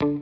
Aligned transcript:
Grace, 0.00 0.16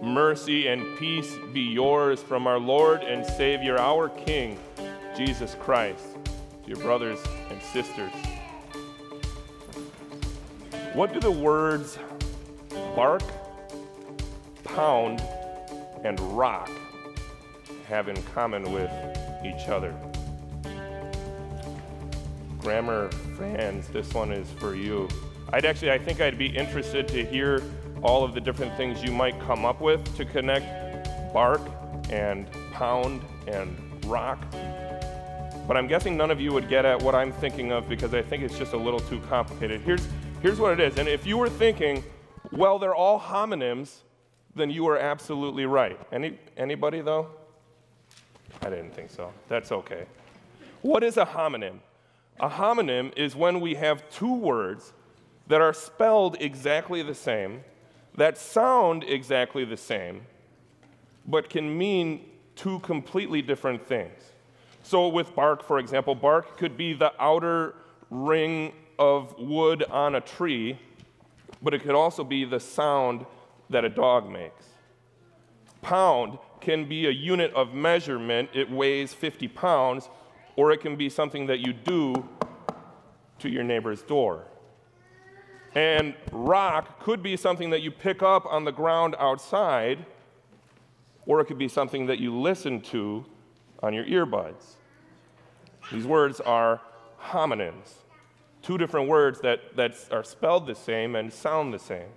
mercy, 0.00 0.68
and 0.68 0.96
peace 0.96 1.36
be 1.52 1.62
yours 1.62 2.22
from 2.22 2.46
our 2.46 2.60
Lord 2.60 3.02
and 3.02 3.26
Savior, 3.26 3.76
our 3.76 4.08
King, 4.08 4.56
Jesus 5.16 5.56
Christ. 5.58 6.16
Dear 6.64 6.76
brothers 6.76 7.18
and 7.50 7.60
sisters, 7.60 8.12
what 10.92 11.12
do 11.12 11.18
the 11.18 11.28
words 11.28 11.98
bark, 12.94 13.22
pound, 14.62 15.20
and 16.04 16.20
rock 16.36 16.70
have 17.88 18.08
in 18.08 18.22
common 18.34 18.72
with 18.72 18.90
each 19.44 19.68
other? 19.68 19.94
Grammar 22.58 23.10
fans, 23.36 23.88
this 23.88 24.14
one 24.14 24.32
is 24.32 24.48
for 24.52 24.74
you. 24.74 25.08
I'd 25.52 25.64
actually, 25.64 25.90
I 25.90 25.98
think 25.98 26.20
I'd 26.20 26.38
be 26.38 26.46
interested 26.46 27.08
to 27.08 27.24
hear 27.24 27.62
all 28.02 28.24
of 28.24 28.32
the 28.32 28.40
different 28.40 28.76
things 28.76 29.02
you 29.02 29.12
might 29.12 29.38
come 29.40 29.64
up 29.64 29.80
with 29.80 30.16
to 30.16 30.24
connect 30.24 31.32
bark 31.32 31.60
and 32.10 32.46
pound 32.72 33.22
and 33.46 33.76
rock. 34.06 34.42
But 35.66 35.76
I'm 35.76 35.86
guessing 35.86 36.16
none 36.16 36.30
of 36.30 36.40
you 36.40 36.52
would 36.52 36.68
get 36.68 36.84
at 36.84 37.02
what 37.02 37.14
I'm 37.14 37.32
thinking 37.32 37.72
of 37.72 37.88
because 37.88 38.14
I 38.14 38.22
think 38.22 38.42
it's 38.42 38.58
just 38.58 38.72
a 38.72 38.76
little 38.76 39.00
too 39.00 39.20
complicated. 39.28 39.80
Here's, 39.80 40.06
here's 40.42 40.60
what 40.60 40.72
it 40.72 40.80
is. 40.80 40.98
And 40.98 41.08
if 41.08 41.26
you 41.26 41.38
were 41.38 41.48
thinking, 41.48 42.04
well, 42.56 42.78
they're 42.78 42.94
all 42.94 43.20
homonyms, 43.20 43.98
then 44.54 44.70
you 44.70 44.88
are 44.88 44.98
absolutely 44.98 45.66
right. 45.66 45.98
Any, 46.12 46.38
anybody, 46.56 47.00
though? 47.00 47.28
I 48.62 48.70
didn't 48.70 48.94
think 48.94 49.10
so. 49.10 49.32
That's 49.48 49.72
okay. 49.72 50.06
What 50.82 51.02
is 51.02 51.16
a 51.16 51.26
homonym? 51.26 51.78
A 52.40 52.48
homonym 52.48 53.16
is 53.16 53.34
when 53.34 53.60
we 53.60 53.74
have 53.74 54.08
two 54.10 54.34
words 54.34 54.92
that 55.46 55.60
are 55.60 55.72
spelled 55.72 56.36
exactly 56.40 57.02
the 57.02 57.14
same, 57.14 57.62
that 58.16 58.38
sound 58.38 59.04
exactly 59.04 59.64
the 59.64 59.76
same, 59.76 60.26
but 61.26 61.50
can 61.50 61.76
mean 61.76 62.24
two 62.56 62.78
completely 62.80 63.42
different 63.42 63.86
things. 63.86 64.32
So, 64.82 65.08
with 65.08 65.34
bark, 65.34 65.64
for 65.64 65.78
example, 65.78 66.14
bark 66.14 66.56
could 66.58 66.76
be 66.76 66.92
the 66.92 67.12
outer 67.18 67.74
ring 68.10 68.72
of 68.98 69.38
wood 69.38 69.82
on 69.84 70.14
a 70.14 70.20
tree, 70.20 70.78
but 71.64 71.72
it 71.72 71.82
could 71.82 71.94
also 71.94 72.22
be 72.22 72.44
the 72.44 72.60
sound 72.60 73.24
that 73.70 73.84
a 73.84 73.88
dog 73.88 74.28
makes. 74.30 74.66
Pound 75.80 76.38
can 76.60 76.86
be 76.86 77.06
a 77.06 77.10
unit 77.10 77.52
of 77.54 77.74
measurement, 77.74 78.50
it 78.52 78.70
weighs 78.70 79.14
50 79.14 79.48
pounds, 79.48 80.08
or 80.56 80.70
it 80.70 80.80
can 80.80 80.94
be 80.94 81.08
something 81.08 81.46
that 81.46 81.60
you 81.60 81.72
do 81.72 82.28
to 83.38 83.48
your 83.48 83.64
neighbor's 83.64 84.02
door. 84.02 84.44
And 85.74 86.14
rock 86.30 87.00
could 87.00 87.22
be 87.22 87.36
something 87.36 87.70
that 87.70 87.82
you 87.82 87.90
pick 87.90 88.22
up 88.22 88.46
on 88.46 88.64
the 88.64 88.70
ground 88.70 89.16
outside, 89.18 90.04
or 91.26 91.40
it 91.40 91.46
could 91.46 91.58
be 91.58 91.68
something 91.68 92.06
that 92.06 92.20
you 92.20 92.38
listen 92.38 92.80
to 92.82 93.24
on 93.82 93.92
your 93.92 94.04
earbuds. 94.04 94.76
These 95.90 96.06
words 96.06 96.40
are 96.40 96.80
homonyms, 97.20 98.03
two 98.64 98.76
different 98.76 99.08
words 99.08 99.40
that, 99.42 99.76
that 99.76 99.94
are 100.10 100.24
spelled 100.24 100.66
the 100.66 100.74
same 100.74 101.14
and 101.14 101.32
sound 101.32 101.72
the 101.72 101.78
same. 101.78 102.08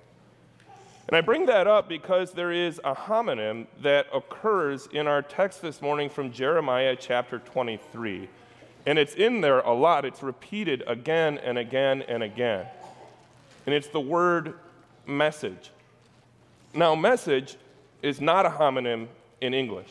And 1.07 1.15
I 1.15 1.21
bring 1.21 1.45
that 1.45 1.67
up 1.67 1.87
because 1.87 2.31
there 2.31 2.51
is 2.51 2.81
a 2.83 2.95
homonym 2.95 3.67
that 3.83 4.07
occurs 4.11 4.89
in 4.91 5.07
our 5.07 5.21
text 5.21 5.61
this 5.61 5.81
morning 5.81 6.09
from 6.09 6.31
Jeremiah 6.31 6.95
chapter 6.99 7.37
23. 7.37 8.27
And 8.87 8.97
it's 8.97 9.13
in 9.13 9.41
there 9.41 9.59
a 9.59 9.73
lot, 9.73 10.03
it's 10.05 10.23
repeated 10.23 10.83
again 10.87 11.37
and 11.37 11.59
again 11.59 12.01
and 12.01 12.23
again 12.23 12.65
and 13.67 13.75
it's 13.75 13.89
the 13.89 13.99
word 13.99 14.53
message. 15.05 15.71
Now, 16.73 16.95
message 16.95 17.57
is 18.01 18.19
not 18.21 18.45
a 18.45 18.49
homonym 18.49 19.07
in 19.41 19.53
English, 19.53 19.89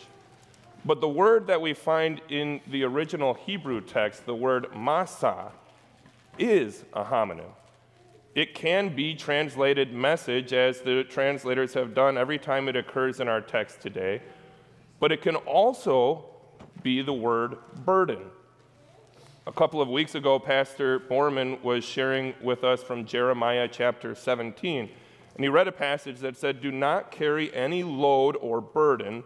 but 0.85 1.01
the 1.01 1.09
word 1.09 1.47
that 1.49 1.61
we 1.61 1.75
find 1.75 2.23
in 2.31 2.61
the 2.67 2.85
original 2.85 3.35
Hebrew 3.35 3.83
text, 3.83 4.25
the 4.25 4.35
word 4.35 4.69
masa, 4.73 5.51
is 6.39 6.85
a 6.93 7.05
homonym. 7.05 7.51
It 8.35 8.55
can 8.55 8.95
be 8.95 9.15
translated 9.15 9.93
message, 9.93 10.53
as 10.53 10.81
the 10.83 11.05
translators 11.05 11.73
have 11.75 11.95
done 11.95 12.19
every 12.19 12.39
time 12.39 12.69
it 12.69 12.77
occurs 12.77 13.21
in 13.21 13.29
our 13.29 13.41
text 13.41 13.81
today, 13.81 14.21
but 15.01 15.11
it 15.11 15.23
can 15.23 15.37
also 15.37 16.27
be 16.83 17.01
the 17.01 17.13
word 17.13 17.57
burden. 17.85 18.19
A 19.47 19.53
couple 19.53 19.81
of 19.81 19.89
weeks 19.89 20.15
ago, 20.15 20.39
Pastor 20.39 20.99
Borman 20.99 21.63
was 21.63 21.85
sharing 21.85 22.35
with 22.43 22.65
us 22.65 22.83
from 22.83 23.07
Jeremiah 23.07 23.69
chapter 23.71 24.15
17. 24.15 24.91
And 25.37 25.45
he 25.45 25.49
read 25.49 25.69
a 25.69 25.73
passage 25.73 26.19
that 26.19 26.37
said, 26.37 26.61
Do 26.61 26.73
not 26.73 27.11
carry 27.11 27.55
any 27.55 27.83
load 27.83 28.37
or 28.41 28.61
burden 28.61 29.23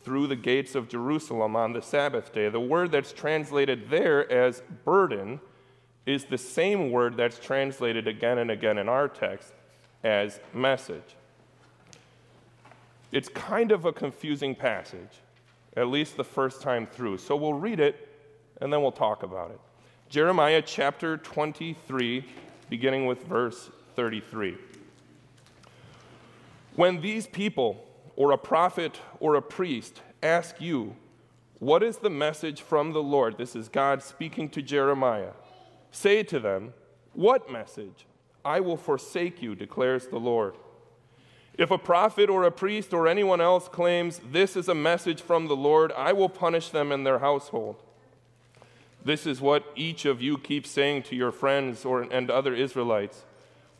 through 0.00 0.26
the 0.26 0.36
gates 0.36 0.74
of 0.74 0.88
Jerusalem 0.88 1.54
on 1.54 1.74
the 1.74 1.82
Sabbath 1.82 2.32
day. 2.32 2.48
The 2.48 2.58
word 2.58 2.92
that's 2.92 3.12
translated 3.12 3.90
there 3.90 4.30
as 4.32 4.62
burden 4.84 5.40
is 6.08 6.24
the 6.24 6.38
same 6.38 6.90
word 6.90 7.18
that's 7.18 7.38
translated 7.38 8.08
again 8.08 8.38
and 8.38 8.50
again 8.50 8.78
in 8.78 8.88
our 8.88 9.08
text 9.08 9.52
as 10.02 10.40
message. 10.54 11.16
It's 13.12 13.28
kind 13.28 13.72
of 13.72 13.84
a 13.84 13.92
confusing 13.92 14.54
passage, 14.54 15.20
at 15.76 15.88
least 15.88 16.16
the 16.16 16.24
first 16.24 16.62
time 16.62 16.86
through. 16.86 17.18
So 17.18 17.36
we'll 17.36 17.52
read 17.52 17.78
it 17.78 18.08
and 18.62 18.72
then 18.72 18.80
we'll 18.80 18.90
talk 18.90 19.22
about 19.22 19.50
it. 19.50 19.60
Jeremiah 20.08 20.62
chapter 20.64 21.18
23, 21.18 22.24
beginning 22.70 23.04
with 23.04 23.24
verse 23.24 23.70
33. 23.94 24.56
When 26.74 27.02
these 27.02 27.26
people, 27.26 27.84
or 28.16 28.32
a 28.32 28.38
prophet 28.38 28.98
or 29.20 29.34
a 29.34 29.42
priest, 29.42 30.00
ask 30.22 30.58
you, 30.58 30.96
What 31.58 31.82
is 31.82 31.98
the 31.98 32.08
message 32.08 32.62
from 32.62 32.92
the 32.92 33.02
Lord? 33.02 33.36
This 33.36 33.54
is 33.54 33.68
God 33.68 34.02
speaking 34.02 34.48
to 34.50 34.62
Jeremiah. 34.62 35.32
Say 35.90 36.22
to 36.24 36.38
them, 36.38 36.74
What 37.12 37.50
message? 37.50 38.06
I 38.44 38.60
will 38.60 38.76
forsake 38.76 39.42
you, 39.42 39.54
declares 39.54 40.06
the 40.06 40.18
Lord. 40.18 40.54
If 41.58 41.72
a 41.72 41.78
prophet 41.78 42.30
or 42.30 42.44
a 42.44 42.52
priest 42.52 42.94
or 42.94 43.08
anyone 43.08 43.40
else 43.40 43.68
claims 43.68 44.20
this 44.30 44.56
is 44.56 44.68
a 44.68 44.74
message 44.74 45.20
from 45.20 45.48
the 45.48 45.56
Lord, 45.56 45.92
I 45.92 46.12
will 46.12 46.28
punish 46.28 46.70
them 46.70 46.92
and 46.92 47.04
their 47.04 47.18
household. 47.18 47.76
This 49.04 49.26
is 49.26 49.40
what 49.40 49.64
each 49.74 50.04
of 50.04 50.22
you 50.22 50.38
keeps 50.38 50.70
saying 50.70 51.02
to 51.04 51.16
your 51.16 51.32
friends 51.32 51.84
or, 51.84 52.02
and 52.02 52.30
other 52.30 52.54
Israelites. 52.54 53.24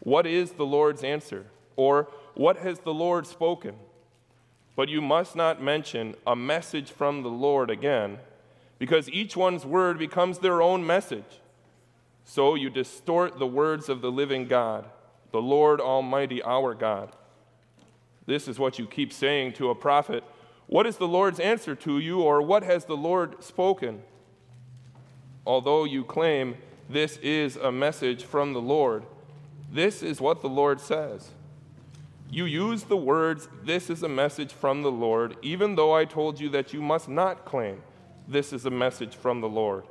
What 0.00 0.26
is 0.26 0.52
the 0.52 0.66
Lord's 0.66 1.04
answer? 1.04 1.46
Or 1.76 2.08
what 2.34 2.56
has 2.58 2.80
the 2.80 2.94
Lord 2.94 3.26
spoken? 3.26 3.76
But 4.74 4.88
you 4.88 5.00
must 5.00 5.36
not 5.36 5.62
mention 5.62 6.14
a 6.26 6.34
message 6.34 6.90
from 6.90 7.22
the 7.22 7.30
Lord 7.30 7.70
again, 7.70 8.18
because 8.78 9.08
each 9.10 9.36
one's 9.36 9.64
word 9.64 9.98
becomes 9.98 10.38
their 10.38 10.62
own 10.62 10.86
message. 10.86 11.40
So 12.28 12.54
you 12.54 12.68
distort 12.68 13.38
the 13.38 13.46
words 13.46 13.88
of 13.88 14.02
the 14.02 14.10
living 14.12 14.46
God, 14.46 14.84
the 15.32 15.40
Lord 15.40 15.80
Almighty, 15.80 16.42
our 16.42 16.74
God. 16.74 17.16
This 18.26 18.46
is 18.46 18.58
what 18.58 18.78
you 18.78 18.86
keep 18.86 19.12
saying 19.12 19.54
to 19.54 19.70
a 19.70 19.74
prophet. 19.74 20.22
What 20.66 20.86
is 20.86 20.98
the 20.98 21.08
Lord's 21.08 21.40
answer 21.40 21.74
to 21.74 21.98
you, 21.98 22.20
or 22.20 22.42
what 22.42 22.62
has 22.62 22.84
the 22.84 22.96
Lord 22.96 23.42
spoken? 23.42 24.02
although 25.48 25.84
you 25.84 26.04
claim 26.04 26.54
this 26.90 27.16
is 27.16 27.56
a 27.56 27.72
message 27.72 28.22
from 28.22 28.52
the 28.52 28.60
Lord, 28.60 29.02
this 29.72 30.02
is 30.02 30.20
what 30.20 30.42
the 30.42 30.48
Lord 30.48 30.78
says. 30.78 31.30
You 32.30 32.44
use 32.44 32.84
the 32.84 32.96
words, 32.98 33.48
This 33.64 33.88
is 33.88 34.02
a 34.02 34.08
message 34.08 34.52
from 34.52 34.82
the 34.82 34.90
Lord, 34.90 35.36
even 35.40 35.74
though 35.74 35.94
I 35.94 36.04
told 36.04 36.38
you 36.38 36.50
that 36.50 36.74
you 36.74 36.82
must 36.82 37.08
not 37.08 37.46
claim, 37.46 37.82
This 38.28 38.52
is 38.52 38.66
a 38.66 38.70
message 38.70 39.16
from 39.16 39.40
the 39.40 39.48
Lord. 39.48 39.84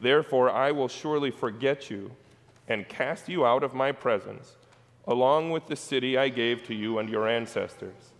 Therefore, 0.00 0.50
I 0.50 0.70
will 0.72 0.88
surely 0.88 1.30
forget 1.30 1.90
you 1.90 2.10
and 2.68 2.88
cast 2.88 3.28
you 3.28 3.44
out 3.44 3.62
of 3.62 3.74
my 3.74 3.92
presence, 3.92 4.56
along 5.06 5.50
with 5.50 5.66
the 5.66 5.76
city 5.76 6.16
I 6.16 6.28
gave 6.28 6.64
to 6.66 6.74
you 6.74 6.98
and 6.98 7.08
your 7.08 7.28
ancestors. 7.28 8.12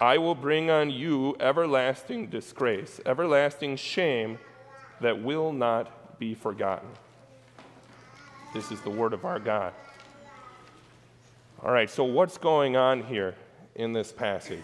I 0.00 0.18
will 0.18 0.34
bring 0.34 0.70
on 0.70 0.90
you 0.90 1.36
everlasting 1.40 2.28
disgrace, 2.28 3.00
everlasting 3.06 3.76
shame 3.76 4.38
that 5.00 5.22
will 5.22 5.52
not 5.52 6.18
be 6.18 6.34
forgotten. 6.34 6.88
This 8.54 8.70
is 8.70 8.80
the 8.82 8.90
word 8.90 9.12
of 9.12 9.24
our 9.24 9.38
God. 9.38 9.72
All 11.62 11.72
right, 11.72 11.90
so 11.90 12.04
what's 12.04 12.38
going 12.38 12.76
on 12.76 13.02
here 13.02 13.34
in 13.74 13.92
this 13.92 14.12
passage? 14.12 14.62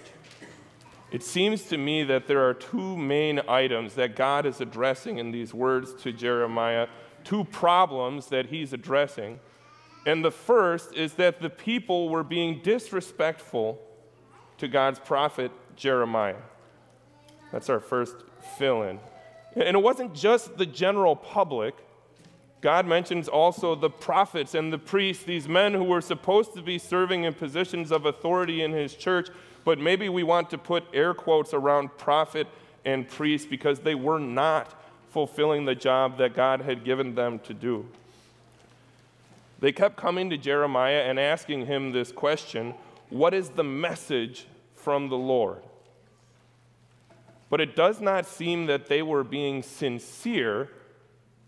It 1.13 1.23
seems 1.23 1.65
to 1.65 1.77
me 1.77 2.05
that 2.05 2.27
there 2.27 2.49
are 2.49 2.55
two 2.55 2.97
main 2.97 3.43
items 3.47 3.95
that 3.95 4.17
God 4.17 4.47
is 4.47 4.63
addressing 4.63 5.19
in 5.19 5.31
these 5.31 5.53
words 5.53 5.93
to 6.03 6.13
Jeremiah, 6.13 6.89
two 7.23 7.45
problems 7.45 8.29
that 8.29 8.47
he's 8.47 8.73
addressing. 8.73 9.39
And 10.07 10.25
the 10.25 10.31
first 10.31 10.95
is 10.95 11.15
that 11.15 11.43
the 11.43 11.51
people 11.51 12.09
were 12.09 12.25
being 12.25 12.63
disrespectful 12.63 13.79
to 14.57 14.69
God's 14.69 14.99
prophet 14.99 15.53
Jeremiah. 15.77 16.41
That's 17.53 17.69
our 17.69 17.81
first 17.81 18.17
fill 18.57 18.83
in. 18.83 18.99
And 19.55 19.77
it 19.77 19.83
wasn't 19.83 20.15
just 20.15 20.57
the 20.57 20.65
general 20.65 21.15
public. 21.15 21.75
God 22.63 22.87
mentions 22.87 23.29
also 23.29 23.75
the 23.75 23.91
prophets 23.91 24.55
and 24.55 24.73
the 24.73 24.79
priests, 24.79 25.25
these 25.25 25.47
men 25.47 25.75
who 25.75 25.85
were 25.85 26.01
supposed 26.01 26.55
to 26.55 26.63
be 26.63 26.79
serving 26.79 27.25
in 27.25 27.35
positions 27.35 27.93
of 27.93 28.07
authority 28.07 28.63
in 28.63 28.73
his 28.73 28.95
church, 28.95 29.29
but 29.65 29.79
maybe 29.79 30.09
we 30.09 30.23
want 30.23 30.51
to 30.51 30.59
put 30.59 30.85
air 30.93 31.15
quotes 31.15 31.55
around 31.55 31.97
prophet 31.99 32.47
and 32.85 33.09
priest 33.09 33.49
because 33.49 33.81
they 33.81 33.95
were 33.95 34.19
not 34.19 34.75
fulfilling 35.11 35.65
the 35.65 35.75
job 35.75 36.19
that 36.19 36.35
God 36.35 36.63
had 36.63 36.85
given 36.85 37.15
them 37.15 37.39
to 37.41 37.55
do. 37.55 37.87
They 39.61 39.73
kept 39.73 39.97
coming 39.97 40.31
to 40.31 40.37
Jeremiah 40.37 41.03
and 41.03 41.21
asking 41.21 41.67
him 41.67 41.93
this 41.93 42.11
question 42.11 42.75
What 43.11 43.35
is 43.35 43.51
the 43.51 43.65
message 43.65 44.47
from 44.75 45.09
the 45.09 45.17
Lord? 45.17 45.63
But 47.49 47.61
it 47.61 47.77
does 47.77 48.01
not 48.01 48.27
seem 48.27 48.67
that 48.67 48.87
they 48.87 49.03
were 49.03 49.23
being 49.23 49.63
sincere 49.63 50.71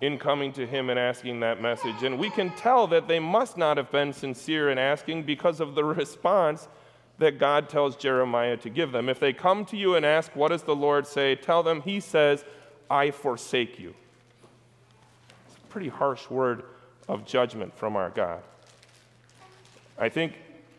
in 0.00 0.18
coming 0.18 0.52
to 0.52 0.66
him 0.66 0.90
and 0.90 0.98
asking 0.98 1.40
that 1.40 1.62
message. 1.62 2.02
And 2.02 2.18
we 2.18 2.28
can 2.28 2.50
tell 2.50 2.86
that 2.88 3.08
they 3.08 3.18
must 3.18 3.56
not 3.56 3.78
have 3.78 3.90
been 3.90 4.12
sincere 4.12 4.70
in 4.70 4.76
asking 4.76 5.22
because 5.22 5.60
of 5.60 5.74
the 5.74 5.84
response 5.96 6.68
that 7.18 7.38
God 7.38 7.68
tells 7.68 7.96
Jeremiah 7.96 8.56
to 8.58 8.70
give 8.70 8.92
them. 8.92 9.08
If 9.08 9.20
they 9.20 9.32
come 9.32 9.64
to 9.66 9.76
you 9.76 9.94
and 9.94 10.04
ask, 10.04 10.34
What 10.34 10.48
does 10.48 10.62
the 10.62 10.76
Lord 10.76 11.06
say? 11.06 11.34
tell 11.36 11.62
them, 11.62 11.82
He 11.82 12.00
says, 12.00 12.44
I 12.90 13.10
forsake 13.10 13.78
you. 13.78 13.94
It's 15.46 15.56
a 15.56 15.66
pretty 15.68 15.88
harsh 15.88 16.28
word 16.28 16.64
of 17.08 17.24
judgment 17.24 17.76
from 17.76 17.96
our 17.96 18.10
God. 18.10 18.42
I 19.98 20.08
think 20.08 20.34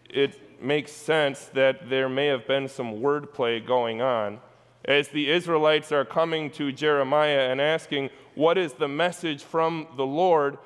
it 0.10 0.62
makes 0.62 0.92
sense 0.92 1.46
that 1.54 1.90
there 1.90 2.10
may 2.10 2.28
have 2.28 2.48
been 2.48 2.68
some 2.68 2.96
wordplay 2.96 3.66
going 3.66 4.02
on 4.02 4.40
as 4.84 5.08
the 5.10 5.30
Israelites 5.30 5.92
are 5.92 6.06
coming 6.06 6.50
to 6.52 6.72
Jeremiah 6.72 7.50
and 7.50 7.60
asking, 7.60 8.10
What 8.36 8.58
is 8.58 8.74
the 8.74 8.88
message 8.88 9.44
from 9.44 9.88
the 9.96 10.06
Lord? 10.06 10.58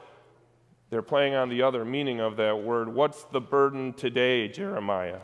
They're 0.90 1.02
playing 1.04 1.36
on 1.36 1.50
the 1.50 1.62
other 1.62 1.86
meaning 1.86 2.20
of 2.20 2.38
that 2.38 2.64
word. 2.64 2.90
What's 2.90 3.24
the 3.26 3.42
burden 3.42 3.94
today, 3.94 4.48
Jeremiah? 4.48 5.20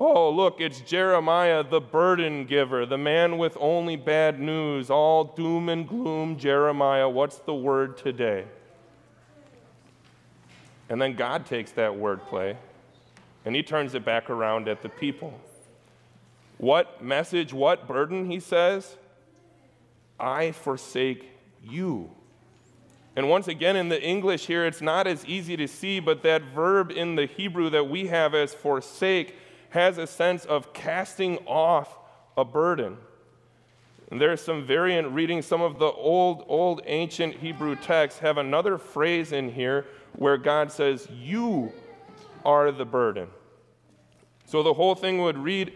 Oh, 0.00 0.30
look, 0.30 0.60
it's 0.60 0.80
Jeremiah, 0.80 1.64
the 1.64 1.80
burden 1.80 2.44
giver, 2.44 2.86
the 2.86 2.96
man 2.96 3.36
with 3.36 3.56
only 3.58 3.96
bad 3.96 4.38
news, 4.38 4.90
all 4.90 5.24
doom 5.24 5.68
and 5.68 5.88
gloom. 5.88 6.38
Jeremiah, 6.38 7.08
what's 7.08 7.38
the 7.38 7.54
word 7.54 7.98
today? 7.98 8.44
And 10.88 11.02
then 11.02 11.16
God 11.16 11.46
takes 11.46 11.72
that 11.72 11.90
wordplay 11.90 12.56
and 13.44 13.56
he 13.56 13.64
turns 13.64 13.94
it 13.94 14.04
back 14.04 14.30
around 14.30 14.68
at 14.68 14.82
the 14.82 14.88
people. 14.88 15.34
What 16.58 17.02
message, 17.02 17.52
what 17.52 17.88
burden, 17.88 18.30
he 18.30 18.38
says? 18.38 18.96
I 20.18 20.52
forsake 20.52 21.28
you. 21.64 22.10
And 23.16 23.28
once 23.28 23.48
again, 23.48 23.74
in 23.74 23.88
the 23.88 24.00
English 24.00 24.46
here, 24.46 24.64
it's 24.64 24.80
not 24.80 25.08
as 25.08 25.26
easy 25.26 25.56
to 25.56 25.66
see, 25.66 25.98
but 25.98 26.22
that 26.22 26.42
verb 26.54 26.92
in 26.92 27.16
the 27.16 27.26
Hebrew 27.26 27.68
that 27.70 27.88
we 27.88 28.06
have 28.06 28.32
as 28.32 28.54
forsake 28.54 29.34
has 29.70 29.98
a 29.98 30.06
sense 30.06 30.44
of 30.44 30.72
casting 30.72 31.38
off 31.46 31.98
a 32.36 32.44
burden. 32.44 32.96
And 34.10 34.20
there's 34.20 34.40
some 34.40 34.66
variant 34.66 35.12
reading. 35.12 35.42
Some 35.42 35.60
of 35.60 35.78
the 35.78 35.90
old, 35.90 36.44
old 36.48 36.80
ancient 36.86 37.34
Hebrew 37.34 37.76
texts 37.76 38.20
have 38.20 38.38
another 38.38 38.78
phrase 38.78 39.32
in 39.32 39.52
here 39.52 39.86
where 40.16 40.38
God 40.38 40.72
says, 40.72 41.06
You 41.10 41.72
are 42.44 42.72
the 42.72 42.86
burden. 42.86 43.28
So 44.46 44.62
the 44.62 44.72
whole 44.72 44.94
thing 44.94 45.20
would 45.20 45.36
read, 45.36 45.74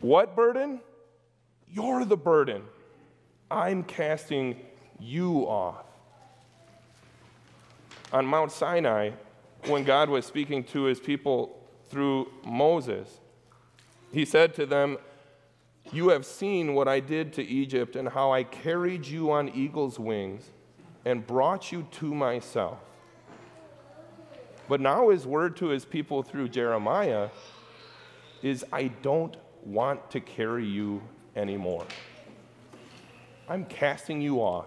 what 0.00 0.34
burden? 0.34 0.80
You're 1.70 2.04
the 2.04 2.16
burden. 2.16 2.62
I'm 3.50 3.82
casting 3.82 4.56
you 4.98 5.42
off. 5.42 5.84
On 8.12 8.24
Mount 8.24 8.52
Sinai, 8.52 9.10
when 9.66 9.84
God 9.84 10.08
was 10.08 10.24
speaking 10.24 10.64
to 10.64 10.84
his 10.84 11.00
people 11.00 11.57
through 11.90 12.30
Moses, 12.44 13.20
he 14.12 14.24
said 14.24 14.54
to 14.54 14.66
them, 14.66 14.98
You 15.92 16.10
have 16.10 16.24
seen 16.24 16.74
what 16.74 16.88
I 16.88 17.00
did 17.00 17.32
to 17.34 17.42
Egypt 17.42 17.96
and 17.96 18.08
how 18.08 18.32
I 18.32 18.44
carried 18.44 19.06
you 19.06 19.30
on 19.30 19.48
eagle's 19.50 19.98
wings 19.98 20.50
and 21.04 21.26
brought 21.26 21.72
you 21.72 21.86
to 21.92 22.14
myself. 22.14 22.78
But 24.68 24.80
now 24.80 25.08
his 25.08 25.26
word 25.26 25.56
to 25.58 25.68
his 25.68 25.84
people 25.84 26.22
through 26.22 26.50
Jeremiah 26.50 27.30
is, 28.42 28.64
I 28.72 28.88
don't 29.02 29.36
want 29.64 30.10
to 30.10 30.20
carry 30.20 30.66
you 30.66 31.02
anymore. 31.34 31.86
I'm 33.48 33.64
casting 33.64 34.20
you 34.20 34.40
off. 34.40 34.66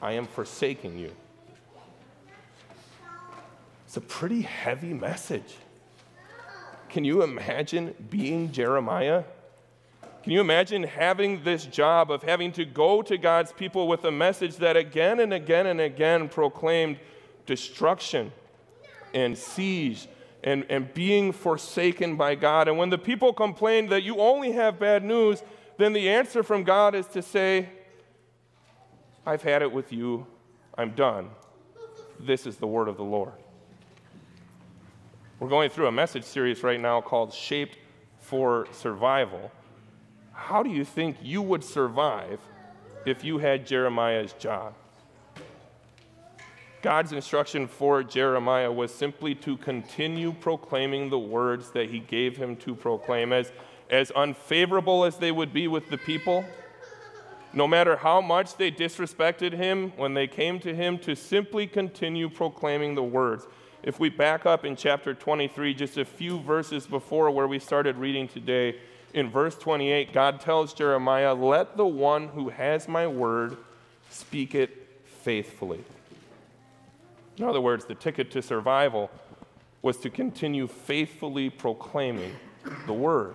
I 0.00 0.12
am 0.12 0.26
forsaking 0.26 0.98
you. 0.98 1.12
It's 3.86 3.96
a 3.96 4.00
pretty 4.00 4.42
heavy 4.42 4.92
message. 4.92 5.54
Can 6.92 7.04
you 7.04 7.22
imagine 7.22 7.94
being 8.10 8.52
Jeremiah? 8.52 9.24
Can 10.22 10.32
you 10.32 10.42
imagine 10.42 10.82
having 10.82 11.42
this 11.42 11.64
job 11.64 12.10
of 12.10 12.22
having 12.22 12.52
to 12.52 12.66
go 12.66 13.00
to 13.00 13.16
God's 13.16 13.50
people 13.50 13.88
with 13.88 14.04
a 14.04 14.12
message 14.12 14.56
that 14.56 14.76
again 14.76 15.18
and 15.18 15.32
again 15.32 15.66
and 15.66 15.80
again 15.80 16.28
proclaimed 16.28 16.98
destruction 17.46 18.30
and 19.14 19.36
siege 19.36 20.06
and, 20.44 20.66
and 20.68 20.92
being 20.92 21.32
forsaken 21.32 22.16
by 22.16 22.34
God. 22.34 22.68
And 22.68 22.76
when 22.76 22.90
the 22.90 22.98
people 22.98 23.32
complain 23.32 23.88
that 23.88 24.02
you 24.02 24.18
only 24.18 24.52
have 24.52 24.78
bad 24.78 25.02
news, 25.02 25.42
then 25.78 25.94
the 25.94 26.10
answer 26.10 26.42
from 26.42 26.62
God 26.62 26.94
is 26.94 27.06
to 27.08 27.22
say, 27.22 27.70
I've 29.24 29.42
had 29.42 29.62
it 29.62 29.72
with 29.72 29.92
you, 29.92 30.26
I'm 30.76 30.90
done. 30.90 31.30
This 32.20 32.46
is 32.46 32.58
the 32.58 32.66
word 32.66 32.88
of 32.88 32.98
the 32.98 33.04
Lord. 33.04 33.32
We're 35.42 35.48
going 35.48 35.70
through 35.70 35.88
a 35.88 35.92
message 35.92 36.22
series 36.22 36.62
right 36.62 36.78
now 36.78 37.00
called 37.00 37.32
Shaped 37.32 37.76
for 38.20 38.68
Survival. 38.70 39.50
How 40.32 40.62
do 40.62 40.70
you 40.70 40.84
think 40.84 41.16
you 41.20 41.42
would 41.42 41.64
survive 41.64 42.38
if 43.06 43.24
you 43.24 43.38
had 43.38 43.66
Jeremiah's 43.66 44.34
job? 44.34 44.74
God's 46.80 47.10
instruction 47.10 47.66
for 47.66 48.04
Jeremiah 48.04 48.70
was 48.70 48.94
simply 48.94 49.34
to 49.34 49.56
continue 49.56 50.32
proclaiming 50.32 51.10
the 51.10 51.18
words 51.18 51.72
that 51.72 51.90
he 51.90 51.98
gave 51.98 52.36
him 52.36 52.54
to 52.58 52.76
proclaim. 52.76 53.32
As, 53.32 53.50
as 53.90 54.12
unfavorable 54.12 55.04
as 55.04 55.16
they 55.16 55.32
would 55.32 55.52
be 55.52 55.66
with 55.66 55.90
the 55.90 55.98
people, 55.98 56.44
no 57.52 57.66
matter 57.66 57.96
how 57.96 58.20
much 58.20 58.58
they 58.58 58.70
disrespected 58.70 59.54
him 59.54 59.92
when 59.96 60.14
they 60.14 60.28
came 60.28 60.60
to 60.60 60.72
him, 60.72 61.00
to 61.00 61.16
simply 61.16 61.66
continue 61.66 62.30
proclaiming 62.30 62.94
the 62.94 63.02
words. 63.02 63.48
If 63.82 63.98
we 63.98 64.10
back 64.10 64.46
up 64.46 64.64
in 64.64 64.76
chapter 64.76 65.12
23, 65.12 65.74
just 65.74 65.98
a 65.98 66.04
few 66.04 66.38
verses 66.38 66.86
before 66.86 67.32
where 67.32 67.48
we 67.48 67.58
started 67.58 67.96
reading 67.96 68.28
today, 68.28 68.78
in 69.12 69.28
verse 69.28 69.56
28, 69.56 70.12
God 70.12 70.40
tells 70.40 70.72
Jeremiah, 70.72 71.34
Let 71.34 71.76
the 71.76 71.86
one 71.86 72.28
who 72.28 72.48
has 72.50 72.86
my 72.86 73.08
word 73.08 73.56
speak 74.08 74.54
it 74.54 75.00
faithfully. 75.04 75.84
In 77.38 77.44
other 77.44 77.60
words, 77.60 77.84
the 77.84 77.96
ticket 77.96 78.30
to 78.32 78.42
survival 78.42 79.10
was 79.82 79.96
to 79.98 80.10
continue 80.10 80.68
faithfully 80.68 81.50
proclaiming 81.50 82.36
the 82.86 82.92
word. 82.92 83.34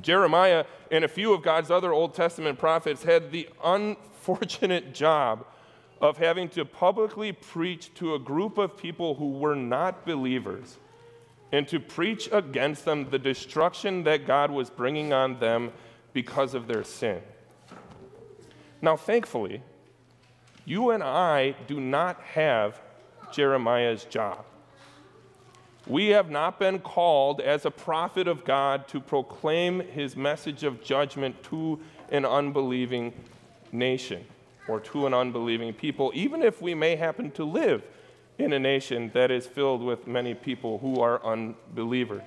Jeremiah 0.00 0.64
and 0.90 1.04
a 1.04 1.08
few 1.08 1.34
of 1.34 1.42
God's 1.42 1.70
other 1.70 1.92
Old 1.92 2.14
Testament 2.14 2.58
prophets 2.58 3.02
had 3.02 3.32
the 3.32 3.50
unfortunate 3.62 4.94
job 4.94 5.44
of 6.02 6.18
having 6.18 6.48
to 6.48 6.64
publicly 6.64 7.30
preach 7.30 7.94
to 7.94 8.14
a 8.14 8.18
group 8.18 8.58
of 8.58 8.76
people 8.76 9.14
who 9.14 9.30
were 9.30 9.54
not 9.54 10.04
believers 10.04 10.78
and 11.52 11.68
to 11.68 11.78
preach 11.78 12.28
against 12.32 12.84
them 12.84 13.08
the 13.10 13.18
destruction 13.18 14.02
that 14.02 14.26
God 14.26 14.50
was 14.50 14.68
bringing 14.68 15.12
on 15.12 15.38
them 15.38 15.70
because 16.12 16.54
of 16.54 16.66
their 16.66 16.82
sin. 16.82 17.22
Now, 18.82 18.96
thankfully, 18.96 19.62
you 20.64 20.90
and 20.90 21.04
I 21.04 21.54
do 21.68 21.78
not 21.78 22.20
have 22.22 22.80
Jeremiah's 23.32 24.04
job. 24.04 24.44
We 25.86 26.08
have 26.08 26.30
not 26.30 26.58
been 26.58 26.80
called 26.80 27.40
as 27.40 27.64
a 27.64 27.70
prophet 27.70 28.26
of 28.26 28.44
God 28.44 28.88
to 28.88 29.00
proclaim 29.00 29.80
his 29.80 30.16
message 30.16 30.64
of 30.64 30.82
judgment 30.82 31.40
to 31.44 31.78
an 32.10 32.24
unbelieving 32.24 33.12
nation 33.70 34.24
or 34.72 34.80
to 34.80 35.06
an 35.06 35.12
unbelieving 35.12 35.74
people, 35.74 36.10
even 36.14 36.42
if 36.42 36.62
we 36.62 36.74
may 36.74 36.96
happen 36.96 37.30
to 37.32 37.44
live 37.44 37.82
in 38.38 38.54
a 38.54 38.58
nation 38.58 39.10
that 39.12 39.30
is 39.30 39.46
filled 39.46 39.82
with 39.82 40.06
many 40.06 40.32
people 40.32 40.78
who 40.78 40.98
are 40.98 41.22
unbelievers. 41.24 42.22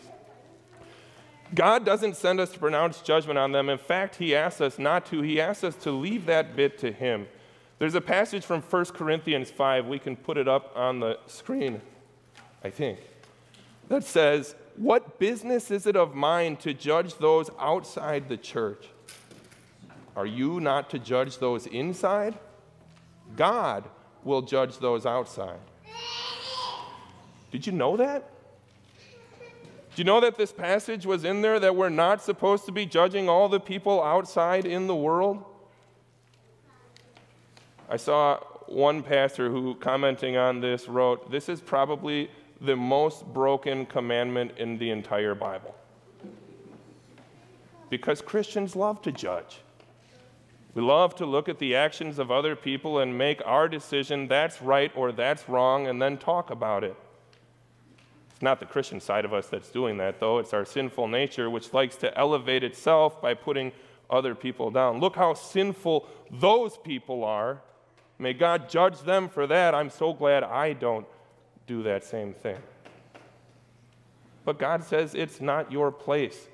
God 1.55 1.83
doesn't 1.83 2.15
send 2.15 2.39
us 2.39 2.51
to 2.51 2.59
pronounce 2.59 3.01
judgment 3.01 3.39
on 3.39 3.51
them. 3.51 3.67
In 3.67 3.79
fact, 3.79 4.17
He 4.17 4.35
asks 4.35 4.61
us 4.61 4.77
not 4.77 5.07
to. 5.07 5.21
He 5.21 5.41
asks 5.41 5.63
us 5.63 5.75
to 5.77 5.91
leave 5.91 6.27
that 6.27 6.55
bit 6.55 6.77
to 6.79 6.91
Him 6.91 7.27
There's 7.79 7.95
a 7.95 8.01
passage 8.01 8.45
from 8.45 8.61
1 8.61 8.85
Corinthians 8.85 9.49
5, 9.49 9.87
we 9.87 9.97
can 9.97 10.15
put 10.15 10.37
it 10.37 10.47
up 10.47 10.71
on 10.75 10.99
the 10.99 11.17
screen, 11.25 11.81
I 12.63 12.69
think, 12.69 12.99
that 13.87 14.03
says, 14.03 14.53
What 14.75 15.17
business 15.17 15.71
is 15.71 15.87
it 15.87 15.95
of 15.95 16.13
mine 16.13 16.57
to 16.57 16.75
judge 16.75 17.15
those 17.15 17.49
outside 17.59 18.29
the 18.29 18.37
church? 18.37 18.85
Are 20.15 20.25
you 20.25 20.60
not 20.60 20.89
to 20.91 21.00
judge 21.00 21.39
those 21.39 21.67
inside? 21.67 22.38
God 23.36 23.84
will 24.24 24.41
judge 24.41 24.77
those 24.79 25.05
outside. 25.05 25.60
Did 27.51 27.65
you 27.65 27.74
know 27.74 27.98
that? 27.98 28.29
Do 29.95 30.01
you 30.01 30.03
know 30.03 30.19
that 30.19 30.38
this 30.38 30.51
passage 30.51 31.05
was 31.05 31.24
in 31.24 31.41
there 31.41 31.60
that 31.60 31.75
we're 31.75 31.89
not 31.89 32.22
supposed 32.22 32.65
to 32.65 32.72
be 32.74 32.86
judging 32.86 33.29
all 33.29 33.48
the 33.48 33.62
people 33.62 34.03
outside 34.03 34.65
in 34.65 34.88
the 34.88 34.95
world? 34.95 35.43
I 37.89 37.98
saw 37.98 38.39
one 38.67 39.03
pastor 39.03 39.50
who, 39.50 39.75
commenting 39.75 40.36
on 40.36 40.60
this, 40.60 40.89
wrote, 40.89 41.31
This 41.31 41.48
is 41.48 41.62
probably 41.62 42.29
the 42.60 42.75
most 42.75 43.25
broken 43.27 43.86
commandment 43.86 44.57
in 44.57 44.77
the 44.77 44.89
entire 44.89 45.36
Bible. 45.36 45.75
Because 47.89 48.22
Christians 48.22 48.75
love 48.75 49.01
to 49.03 49.12
judge. 49.12 49.62
We 50.75 50.82
love 50.82 51.15
to 51.15 51.25
look 51.25 51.48
at 51.48 51.58
the 51.58 51.74
actions 51.74 52.20
of 52.20 52.29
other 52.29 52.53
people 52.55 53.00
and 53.00 53.17
make 53.17 53.41
our 53.46 53.70
decision 53.70 54.27
that's 54.27 54.62
right 54.62 54.91
or 54.94 55.13
that's 55.13 55.48
wrong 55.48 55.88
and 55.88 56.01
then 56.01 56.17
talk 56.17 56.51
about 56.51 56.84
it. 56.84 56.96
It's 58.32 58.41
not 58.41 58.60
the 58.60 58.65
Christian 58.65 59.00
side 59.00 59.24
of 59.24 59.34
us 59.34 59.48
that's 59.48 59.72
doing 59.72 59.98
that, 59.98 60.20
though. 60.20 60.39
It's 60.39 60.53
our 60.53 60.65
sinful 60.65 61.08
nature, 61.08 61.50
which 61.50 61.74
likes 61.74 61.96
to 61.98 62.15
elevate 62.17 62.62
itself 62.65 63.22
by 63.22 63.34
putting 63.34 63.72
other 64.10 64.36
people 64.36 64.70
down. 64.70 65.00
Look 65.00 65.15
how 65.15 65.34
sinful 65.34 66.10
those 66.29 66.77
people 66.77 67.24
are. 67.24 67.62
May 68.20 68.34
God 68.34 68.70
judge 68.70 69.00
them 69.00 69.29
for 69.29 69.48
that. 69.48 69.74
I'm 69.74 69.89
so 69.89 70.12
glad 70.12 70.44
I 70.44 70.74
don't 70.74 71.08
do 71.67 71.84
that 71.84 72.03
same 72.03 72.34
thing. 72.34 72.58
But 74.44 74.60
God 74.60 74.84
says 74.84 75.15
it's 75.15 75.39
not 75.39 75.72
your 75.72 75.89
place 75.89 76.50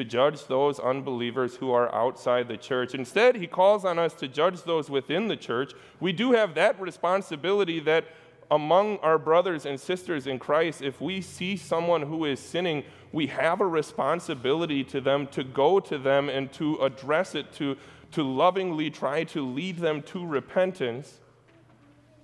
to 0.00 0.04
judge 0.04 0.46
those 0.46 0.80
unbelievers 0.80 1.56
who 1.56 1.70
are 1.70 1.94
outside 1.94 2.48
the 2.48 2.56
church. 2.56 2.94
Instead, 2.94 3.36
He 3.36 3.46
calls 3.46 3.84
on 3.84 3.98
us 3.98 4.14
to 4.14 4.28
judge 4.28 4.62
those 4.62 4.88
within 4.88 5.28
the 5.28 5.36
church. 5.36 5.74
We 6.00 6.12
do 6.12 6.32
have 6.32 6.54
that 6.54 6.80
responsibility 6.80 7.80
that 7.80 8.06
among 8.50 8.96
our 8.98 9.18
brothers 9.18 9.66
and 9.66 9.78
sisters 9.78 10.26
in 10.26 10.38
Christ, 10.38 10.80
if 10.80 11.02
we 11.02 11.20
see 11.20 11.56
someone 11.58 12.02
who 12.02 12.24
is 12.24 12.40
sinning, 12.40 12.82
we 13.12 13.26
have 13.26 13.60
a 13.60 13.66
responsibility 13.66 14.82
to 14.84 15.02
them 15.02 15.26
to 15.28 15.44
go 15.44 15.80
to 15.80 15.98
them 15.98 16.30
and 16.30 16.50
to 16.54 16.76
address 16.76 17.34
it, 17.34 17.52
to, 17.54 17.76
to 18.12 18.22
lovingly 18.22 18.88
try 18.90 19.24
to 19.24 19.46
lead 19.46 19.76
them 19.76 20.00
to 20.02 20.26
repentance 20.26 21.20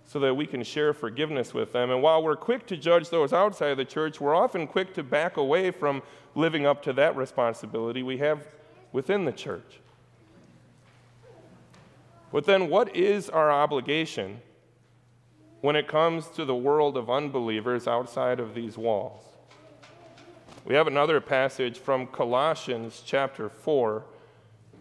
so 0.07 0.21
that 0.21 0.35
we 0.35 0.47
can 0.47 0.63
share 0.63 0.93
forgiveness 0.93 1.53
with 1.53 1.73
them. 1.73 1.91
And 1.91 2.03
while 2.03 2.23
we're 2.23 2.37
quick 2.37 2.67
to 2.69 2.77
judge 2.77 3.11
those 3.11 3.33
outside 3.33 3.73
of 3.73 3.77
the 3.77 3.85
church, 3.85 4.21
we're 4.21 4.35
often 4.35 4.67
quick 4.67 4.95
to 4.95 5.03
back 5.03 5.37
away 5.37 5.71
from 5.71 6.03
living 6.35 6.65
up 6.65 6.83
to 6.85 6.93
that 6.95 7.17
responsibility 7.17 8.03
we 8.03 8.19
have 8.19 8.47
within 8.93 9.25
the 9.25 9.33
church. 9.33 9.81
But 12.33 12.45
then, 12.45 12.69
what 12.69 12.95
is 12.95 13.29
our 13.29 13.51
obligation 13.51 14.41
when 15.67 15.75
it 15.75 15.89
comes 15.89 16.29
to 16.29 16.45
the 16.45 16.55
world 16.55 16.97
of 16.97 17.11
unbelievers 17.11 17.89
outside 17.89 18.39
of 18.39 18.55
these 18.55 18.79
walls. 18.79 19.25
We 20.65 20.77
have 20.77 20.87
another 20.87 21.21
passage 21.21 21.79
from 21.79 22.07
Colossians 22.07 23.03
chapter 23.05 23.49
4. 23.49 24.05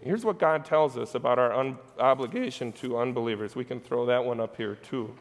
Here's 0.06 0.24
what 0.24 0.38
God 0.38 0.66
tells 0.66 1.00
us 1.00 1.16
about 1.16 1.40
our 1.40 1.52
un- 1.52 1.80
obligation 1.98 2.72
to 2.74 3.00
unbelievers. 3.00 3.56
We 3.56 3.66
can 3.66 3.80
throw 3.80 4.06
that 4.06 4.24
one 4.24 4.40
up 4.40 4.56
here 4.56 4.76
too. 4.76 5.16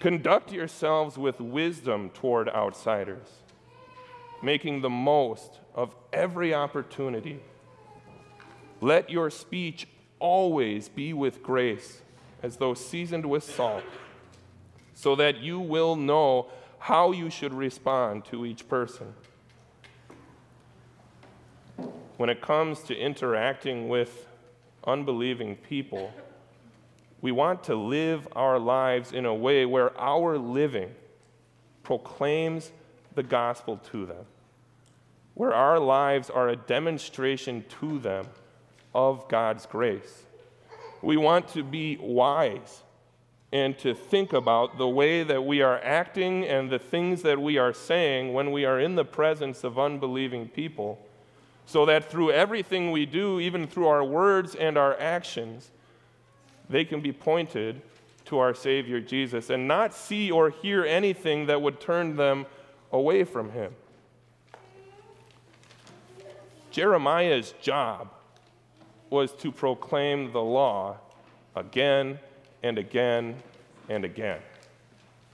Conduct 0.00 0.50
yourselves 0.50 1.16
with 1.16 1.40
wisdom 1.40 2.10
toward 2.10 2.48
outsiders, 2.48 3.28
making 4.42 4.80
the 4.80 4.90
most 4.90 5.60
of 5.76 5.94
every 6.12 6.52
opportunity. 6.52 7.38
Let 8.80 9.08
your 9.08 9.30
speech 9.30 9.86
always 10.18 10.88
be 10.88 11.12
with 11.12 11.40
grace 11.40 12.02
as 12.42 12.56
though 12.56 12.74
seasoned 12.74 13.26
with 13.26 13.44
salt, 13.44 13.84
so 14.92 15.14
that 15.14 15.38
you 15.38 15.60
will 15.60 15.94
know 15.94 16.48
how 16.80 17.12
you 17.12 17.30
should 17.30 17.54
respond 17.54 18.24
to 18.24 18.44
each 18.44 18.68
person. 18.68 19.14
When 22.16 22.30
it 22.30 22.40
comes 22.40 22.80
to 22.84 22.96
interacting 22.96 23.88
with 23.88 24.28
unbelieving 24.86 25.56
people, 25.56 26.12
we 27.20 27.32
want 27.32 27.64
to 27.64 27.74
live 27.74 28.28
our 28.36 28.58
lives 28.58 29.12
in 29.12 29.24
a 29.26 29.34
way 29.34 29.66
where 29.66 29.98
our 29.98 30.38
living 30.38 30.94
proclaims 31.82 32.70
the 33.14 33.22
gospel 33.22 33.78
to 33.90 34.06
them, 34.06 34.26
where 35.34 35.54
our 35.54 35.78
lives 35.78 36.30
are 36.30 36.48
a 36.48 36.56
demonstration 36.56 37.64
to 37.80 37.98
them 37.98 38.26
of 38.94 39.26
God's 39.28 39.66
grace. 39.66 40.24
We 41.02 41.16
want 41.16 41.48
to 41.48 41.62
be 41.62 41.96
wise 42.00 42.82
and 43.52 43.78
to 43.78 43.94
think 43.94 44.32
about 44.32 44.78
the 44.78 44.88
way 44.88 45.22
that 45.22 45.44
we 45.44 45.62
are 45.62 45.78
acting 45.82 46.44
and 46.44 46.70
the 46.70 46.78
things 46.78 47.22
that 47.22 47.40
we 47.40 47.58
are 47.58 47.72
saying 47.72 48.32
when 48.32 48.52
we 48.52 48.64
are 48.64 48.80
in 48.80 48.94
the 48.94 49.04
presence 49.04 49.64
of 49.64 49.78
unbelieving 49.78 50.48
people, 50.48 50.98
so 51.66 51.86
that 51.86 52.10
through 52.10 52.30
everything 52.30 52.90
we 52.90 53.06
do, 53.06 53.40
even 53.40 53.66
through 53.66 53.86
our 53.86 54.04
words 54.04 54.54
and 54.54 54.76
our 54.76 54.98
actions, 55.00 55.70
they 56.68 56.84
can 56.84 57.00
be 57.00 57.12
pointed 57.12 57.80
to 58.26 58.38
our 58.38 58.54
Savior 58.54 59.00
Jesus 59.00 59.50
and 59.50 59.68
not 59.68 59.94
see 59.94 60.30
or 60.30 60.50
hear 60.50 60.84
anything 60.84 61.46
that 61.46 61.60
would 61.60 61.80
turn 61.80 62.16
them 62.16 62.46
away 62.92 63.24
from 63.24 63.50
Him. 63.50 63.74
Jeremiah's 66.70 67.54
job 67.60 68.10
was 69.10 69.32
to 69.34 69.52
proclaim 69.52 70.32
the 70.32 70.42
law 70.42 70.96
again 71.54 72.18
and 72.62 72.78
again 72.78 73.36
and 73.88 74.04
again. 74.04 74.40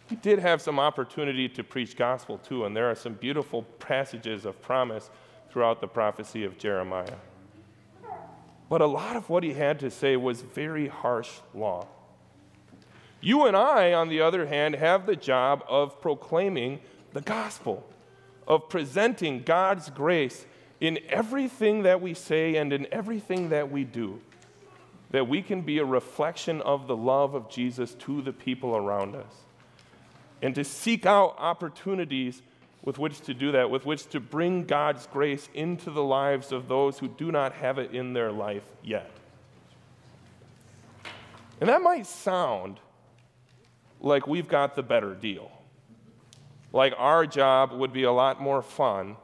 He 0.08 0.16
did 0.16 0.40
have 0.40 0.60
some 0.60 0.80
opportunity 0.80 1.48
to 1.50 1.64
preach 1.64 1.96
gospel 1.96 2.38
too, 2.38 2.64
and 2.64 2.76
there 2.76 2.90
are 2.90 2.96
some 2.96 3.14
beautiful 3.14 3.62
passages 3.78 4.44
of 4.44 4.60
promise 4.60 5.08
throughout 5.50 5.80
the 5.80 5.88
prophecy 5.88 6.44
of 6.44 6.58
Jeremiah. 6.58 7.16
But 8.68 8.80
a 8.80 8.86
lot 8.86 9.16
of 9.16 9.28
what 9.28 9.42
he 9.42 9.52
had 9.54 9.80
to 9.80 9.90
say 9.90 10.16
was 10.16 10.42
very 10.42 10.86
harsh 10.86 11.30
law. 11.54 11.88
You 13.20 13.46
and 13.46 13.56
I, 13.56 13.92
on 13.92 14.08
the 14.08 14.20
other 14.20 14.46
hand, 14.46 14.76
have 14.76 15.06
the 15.06 15.16
job 15.16 15.64
of 15.68 16.00
proclaiming 16.00 16.80
the 17.12 17.20
gospel, 17.20 17.86
of 18.46 18.68
presenting 18.68 19.42
God's 19.42 19.90
grace 19.90 20.46
in 20.80 20.98
everything 21.08 21.82
that 21.82 22.00
we 22.00 22.14
say 22.14 22.56
and 22.56 22.72
in 22.72 22.86
everything 22.92 23.50
that 23.50 23.70
we 23.70 23.84
do, 23.84 24.20
that 25.10 25.28
we 25.28 25.42
can 25.42 25.62
be 25.62 25.78
a 25.78 25.84
reflection 25.84 26.62
of 26.62 26.86
the 26.86 26.96
love 26.96 27.34
of 27.34 27.50
Jesus 27.50 27.94
to 27.96 28.22
the 28.22 28.32
people 28.32 28.76
around 28.76 29.16
us. 29.16 29.34
And 30.40 30.54
to 30.54 30.64
seek 30.64 31.04
out 31.04 31.34
opportunities 31.38 32.40
with 32.82 32.98
which 32.98 33.20
to 33.22 33.34
do 33.34 33.52
that, 33.52 33.70
with 33.70 33.84
which 33.84 34.08
to 34.08 34.20
bring 34.20 34.64
God's 34.64 35.06
grace 35.06 35.48
into 35.54 35.90
the 35.90 36.02
lives 36.02 36.52
of 36.52 36.68
those 36.68 36.98
who 36.98 37.08
do 37.08 37.30
not 37.30 37.52
have 37.54 37.78
it 37.78 37.92
in 37.92 38.12
their 38.12 38.32
life 38.32 38.64
yet. 38.82 39.10
And 41.60 41.68
that 41.68 41.82
might 41.82 42.06
sound 42.06 42.80
like 44.00 44.26
we've 44.26 44.48
got 44.48 44.74
the 44.74 44.82
better 44.82 45.14
deal. 45.14 45.50
Like 46.72 46.94
our 46.96 47.26
job 47.26 47.72
would 47.72 47.92
be 47.92 48.04
a 48.04 48.12
lot 48.12 48.40
more 48.40 48.62
fun 48.62 49.16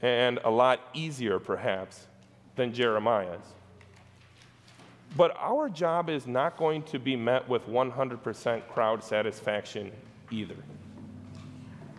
and 0.00 0.38
a 0.44 0.50
lot 0.50 0.80
easier, 0.94 1.38
perhaps, 1.38 2.06
than 2.56 2.72
Jeremiah's. 2.72 3.44
But 5.16 5.36
our 5.38 5.68
job 5.68 6.08
is 6.08 6.26
not 6.26 6.56
going 6.56 6.84
to 6.84 6.98
be 6.98 7.16
met 7.16 7.46
with 7.48 7.66
100% 7.66 8.68
crowd 8.68 9.02
satisfaction 9.02 9.90
either. 10.30 10.56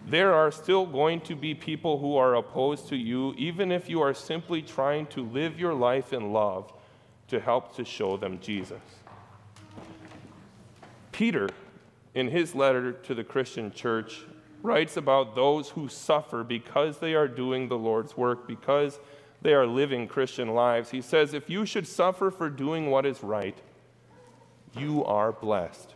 There 0.08 0.34
are 0.34 0.51
still 0.51 0.86
going 0.86 1.22
to 1.22 1.36
be 1.36 1.53
people 1.53 2.00
who 2.00 2.17
are 2.17 2.36
opposed 2.36 2.88
to 2.89 2.96
you, 2.96 3.34
even 3.38 3.72
if 3.72 3.89
you 3.89 4.01
are 4.01 4.13
simply 4.13 4.62
trying 4.62 5.05
to 5.08 5.24
live 5.24 5.60
your 5.60 5.74
life 5.74 6.12
in 6.12 6.34
love 6.34 6.74
to 7.27 7.39
help 7.39 7.75
to 7.75 7.86
show 7.86 8.17
them 8.17 8.39
Jesus. 8.41 8.81
Peter, 11.12 11.50
in 12.13 12.27
his 12.27 12.55
letter 12.55 12.91
to 12.91 13.13
the 13.13 13.24
Christian 13.24 13.72
church, 13.72 14.25
writes 14.63 14.98
about 14.98 15.36
those 15.36 15.70
who 15.70 15.88
suffer 15.88 16.43
because 16.43 16.98
they 16.98 17.13
are 17.13 17.27
doing 17.27 17.67
the 17.67 17.77
Lord's 17.77 18.17
work, 18.17 18.48
because 18.48 19.00
they 19.41 19.53
are 19.53 19.65
living 19.65 20.08
Christian 20.08 20.50
lives. 20.50 20.91
He 20.91 21.01
says, 21.01 21.34
If 21.34 21.50
you 21.50 21.65
should 21.65 21.88
suffer 21.88 22.31
for 22.31 22.50
doing 22.50 22.89
what 22.91 23.05
is 23.05 23.24
right, 23.24 23.58
you 24.77 25.03
are 25.05 25.31
blessed. 25.31 25.96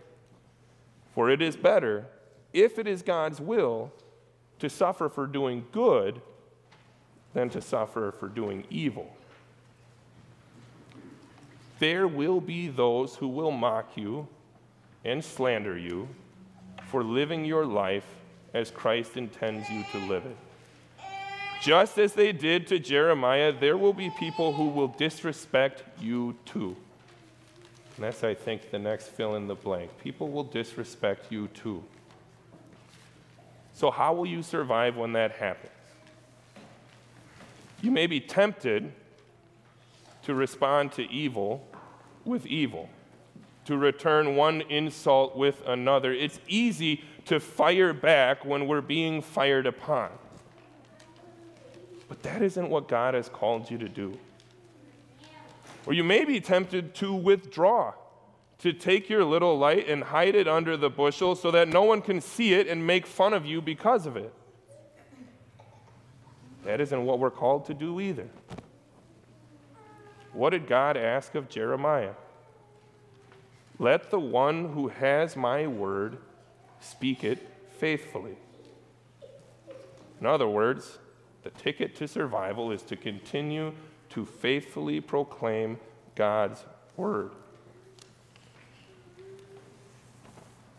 For 1.13 1.29
it 1.29 1.41
is 1.41 1.55
better, 1.55 2.07
if 2.53 2.79
it 2.79 2.87
is 2.87 3.01
God's 3.01 3.39
will, 3.39 3.91
to 4.59 4.69
suffer 4.69 5.09
for 5.09 5.27
doing 5.27 5.65
good 5.71 6.21
than 7.33 7.49
to 7.49 7.61
suffer 7.61 8.13
for 8.17 8.27
doing 8.27 8.65
evil. 8.69 9.15
There 11.79 12.07
will 12.07 12.39
be 12.39 12.67
those 12.67 13.15
who 13.15 13.27
will 13.27 13.51
mock 13.51 13.97
you 13.97 14.27
and 15.03 15.23
slander 15.23 15.77
you 15.77 16.07
for 16.87 17.03
living 17.03 17.43
your 17.43 17.65
life 17.65 18.05
as 18.53 18.69
Christ 18.69 19.17
intends 19.17 19.69
you 19.69 19.83
to 19.91 19.97
live 20.07 20.25
it. 20.25 20.37
Just 21.61 21.97
as 21.97 22.13
they 22.13 22.31
did 22.31 22.67
to 22.67 22.79
Jeremiah, 22.79 23.51
there 23.51 23.77
will 23.77 23.93
be 23.93 24.11
people 24.19 24.53
who 24.53 24.65
will 24.65 24.89
disrespect 24.89 25.83
you 25.99 26.35
too. 26.45 26.75
And 28.01 28.07
that's, 28.07 28.23
I 28.23 28.33
think, 28.33 28.71
the 28.71 28.79
next 28.79 29.09
fill 29.09 29.35
in 29.35 29.45
the 29.45 29.53
blank. 29.53 29.91
People 29.99 30.29
will 30.29 30.43
disrespect 30.43 31.31
you 31.31 31.49
too. 31.49 31.83
So, 33.73 33.91
how 33.91 34.15
will 34.15 34.25
you 34.25 34.41
survive 34.41 34.97
when 34.97 35.13
that 35.13 35.33
happens? 35.33 35.71
You 37.79 37.91
may 37.91 38.07
be 38.07 38.19
tempted 38.19 38.91
to 40.23 40.33
respond 40.33 40.93
to 40.93 41.07
evil 41.11 41.63
with 42.25 42.47
evil, 42.47 42.89
to 43.65 43.77
return 43.77 44.35
one 44.35 44.61
insult 44.61 45.37
with 45.37 45.61
another. 45.67 46.11
It's 46.11 46.39
easy 46.47 47.03
to 47.25 47.39
fire 47.39 47.93
back 47.93 48.43
when 48.43 48.65
we're 48.65 48.81
being 48.81 49.21
fired 49.21 49.67
upon. 49.67 50.09
But 52.09 52.23
that 52.23 52.41
isn't 52.41 52.67
what 52.67 52.87
God 52.87 53.13
has 53.13 53.29
called 53.29 53.69
you 53.69 53.77
to 53.77 53.87
do. 53.87 54.17
Or 55.85 55.93
you 55.93 56.03
may 56.03 56.25
be 56.25 56.39
tempted 56.39 56.93
to 56.95 57.13
withdraw, 57.13 57.93
to 58.59 58.73
take 58.73 59.09
your 59.09 59.25
little 59.25 59.57
light 59.57 59.87
and 59.87 60.03
hide 60.03 60.35
it 60.35 60.47
under 60.47 60.77
the 60.77 60.89
bushel 60.89 61.35
so 61.35 61.49
that 61.51 61.67
no 61.67 61.83
one 61.83 62.01
can 62.01 62.21
see 62.21 62.53
it 62.53 62.67
and 62.67 62.85
make 62.85 63.07
fun 63.07 63.33
of 63.33 63.45
you 63.45 63.61
because 63.61 64.05
of 64.05 64.15
it. 64.15 64.33
That 66.65 66.79
isn't 66.79 67.05
what 67.05 67.19
we're 67.19 67.31
called 67.31 67.65
to 67.65 67.73
do 67.73 67.99
either. 67.99 68.29
What 70.33 70.51
did 70.51 70.67
God 70.67 70.95
ask 70.95 71.35
of 71.35 71.49
Jeremiah? 71.49 72.13
Let 73.79 74.11
the 74.11 74.19
one 74.19 74.73
who 74.73 74.89
has 74.89 75.35
my 75.35 75.65
word 75.65 76.17
speak 76.79 77.23
it 77.23 77.39
faithfully. 77.79 78.37
In 80.19 80.27
other 80.27 80.47
words, 80.47 80.99
the 81.41 81.49
ticket 81.49 81.95
to 81.95 82.07
survival 82.07 82.71
is 82.71 82.83
to 82.83 82.95
continue 82.95 83.73
to 84.11 84.25
faithfully 84.25 85.01
proclaim 85.01 85.77
God's 86.15 86.63
word. 86.97 87.31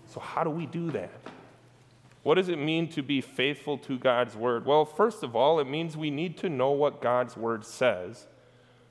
So, 0.06 0.20
how 0.20 0.44
do 0.44 0.50
we 0.50 0.66
do 0.66 0.90
that? 0.90 1.10
What 2.22 2.34
does 2.36 2.48
it 2.48 2.58
mean 2.58 2.88
to 2.90 3.02
be 3.02 3.20
faithful 3.20 3.78
to 3.78 3.98
God's 3.98 4.36
word? 4.36 4.64
Well, 4.64 4.84
first 4.84 5.22
of 5.22 5.34
all, 5.34 5.58
it 5.58 5.66
means 5.66 5.96
we 5.96 6.10
need 6.10 6.36
to 6.38 6.48
know 6.48 6.70
what 6.70 7.00
God's 7.00 7.36
word 7.36 7.64
says 7.64 8.26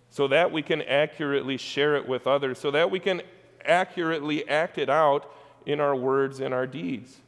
so 0.10 0.28
that 0.28 0.52
we 0.52 0.62
can 0.62 0.82
accurately 0.82 1.56
share 1.56 1.96
it 1.96 2.08
with 2.08 2.28
others, 2.28 2.60
so 2.60 2.70
that 2.72 2.92
we 2.92 3.00
can 3.00 3.22
accurately 3.64 4.48
act 4.50 4.78
it 4.78 4.90
out 4.90 5.32
in 5.66 5.80
our 5.80 5.96
words 5.96 6.42
and 6.42 6.54
our 6.54 6.68
deeds. 6.68 7.22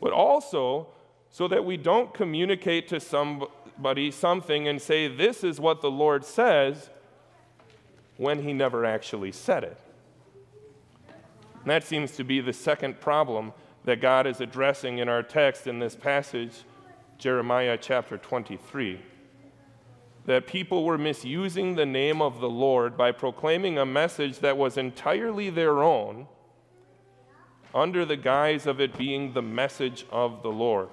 But 0.00 0.12
also, 0.12 0.88
so 1.34 1.48
that 1.48 1.64
we 1.64 1.76
don't 1.76 2.14
communicate 2.14 2.86
to 2.86 3.00
somebody 3.00 4.08
something 4.12 4.68
and 4.68 4.80
say, 4.80 5.08
This 5.08 5.42
is 5.42 5.58
what 5.58 5.80
the 5.80 5.90
Lord 5.90 6.24
says, 6.24 6.90
when 8.16 8.44
He 8.44 8.52
never 8.52 8.84
actually 8.84 9.32
said 9.32 9.64
it. 9.64 9.76
And 11.08 11.70
that 11.72 11.82
seems 11.82 12.12
to 12.12 12.22
be 12.22 12.40
the 12.40 12.52
second 12.52 13.00
problem 13.00 13.52
that 13.84 14.00
God 14.00 14.28
is 14.28 14.40
addressing 14.40 14.98
in 14.98 15.08
our 15.08 15.24
text 15.24 15.66
in 15.66 15.80
this 15.80 15.96
passage, 15.96 16.52
Jeremiah 17.18 17.76
chapter 17.80 18.16
23 18.16 19.00
that 20.26 20.46
people 20.46 20.84
were 20.84 20.96
misusing 20.96 21.74
the 21.74 21.84
name 21.84 22.22
of 22.22 22.40
the 22.40 22.48
Lord 22.48 22.96
by 22.96 23.10
proclaiming 23.10 23.76
a 23.76 23.84
message 23.84 24.38
that 24.38 24.56
was 24.56 24.78
entirely 24.78 25.50
their 25.50 25.82
own 25.82 26.28
under 27.74 28.06
the 28.06 28.16
guise 28.16 28.66
of 28.66 28.80
it 28.80 28.96
being 28.96 29.34
the 29.34 29.42
message 29.42 30.06
of 30.10 30.42
the 30.42 30.48
Lord. 30.48 30.88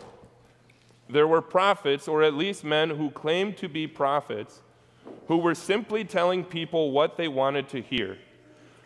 There 1.11 1.27
were 1.27 1.41
prophets, 1.41 2.07
or 2.07 2.23
at 2.23 2.33
least 2.33 2.63
men 2.63 2.91
who 2.91 3.11
claimed 3.11 3.57
to 3.57 3.67
be 3.67 3.87
prophets, 3.87 4.61
who 5.27 5.37
were 5.37 5.55
simply 5.55 6.03
telling 6.03 6.43
people 6.43 6.91
what 6.91 7.17
they 7.17 7.27
wanted 7.27 7.67
to 7.69 7.81
hear. 7.81 8.17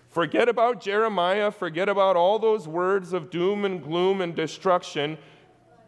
Forget 0.10 0.48
about 0.48 0.82
Jeremiah, 0.82 1.52
forget 1.52 1.90
about 1.90 2.16
all 2.16 2.40
those 2.40 2.68
words 2.68 3.14
of 3.14 3.30
doom 3.30 3.66
and 3.66 3.84
gloom 3.84 4.22
and 4.22 4.34
destruction. 4.34 5.18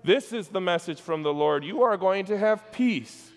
This 0.03 0.33
is 0.33 0.49
the 0.49 0.61
message 0.61 0.99
from 0.99 1.23
the 1.23 1.33
Lord. 1.33 1.63
You 1.63 1.81
are 1.81 1.97
going 1.97 2.25
to 2.25 2.37
have 2.37 2.71
peace 2.71 3.31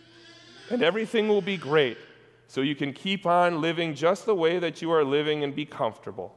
and 0.71 0.83
everything 0.83 1.29
will 1.29 1.43
be 1.43 1.57
great. 1.57 1.99
So 2.47 2.63
you 2.63 2.75
can 2.75 2.93
keep 2.93 3.27
on 3.27 3.61
living 3.61 3.95
just 3.95 4.27
the 4.27 4.35
way 4.35 4.59
that 4.59 4.81
you 4.81 4.91
are 4.93 5.05
living 5.05 5.45
and 5.45 5.55
be 5.55 5.67
comfortable. 5.67 6.35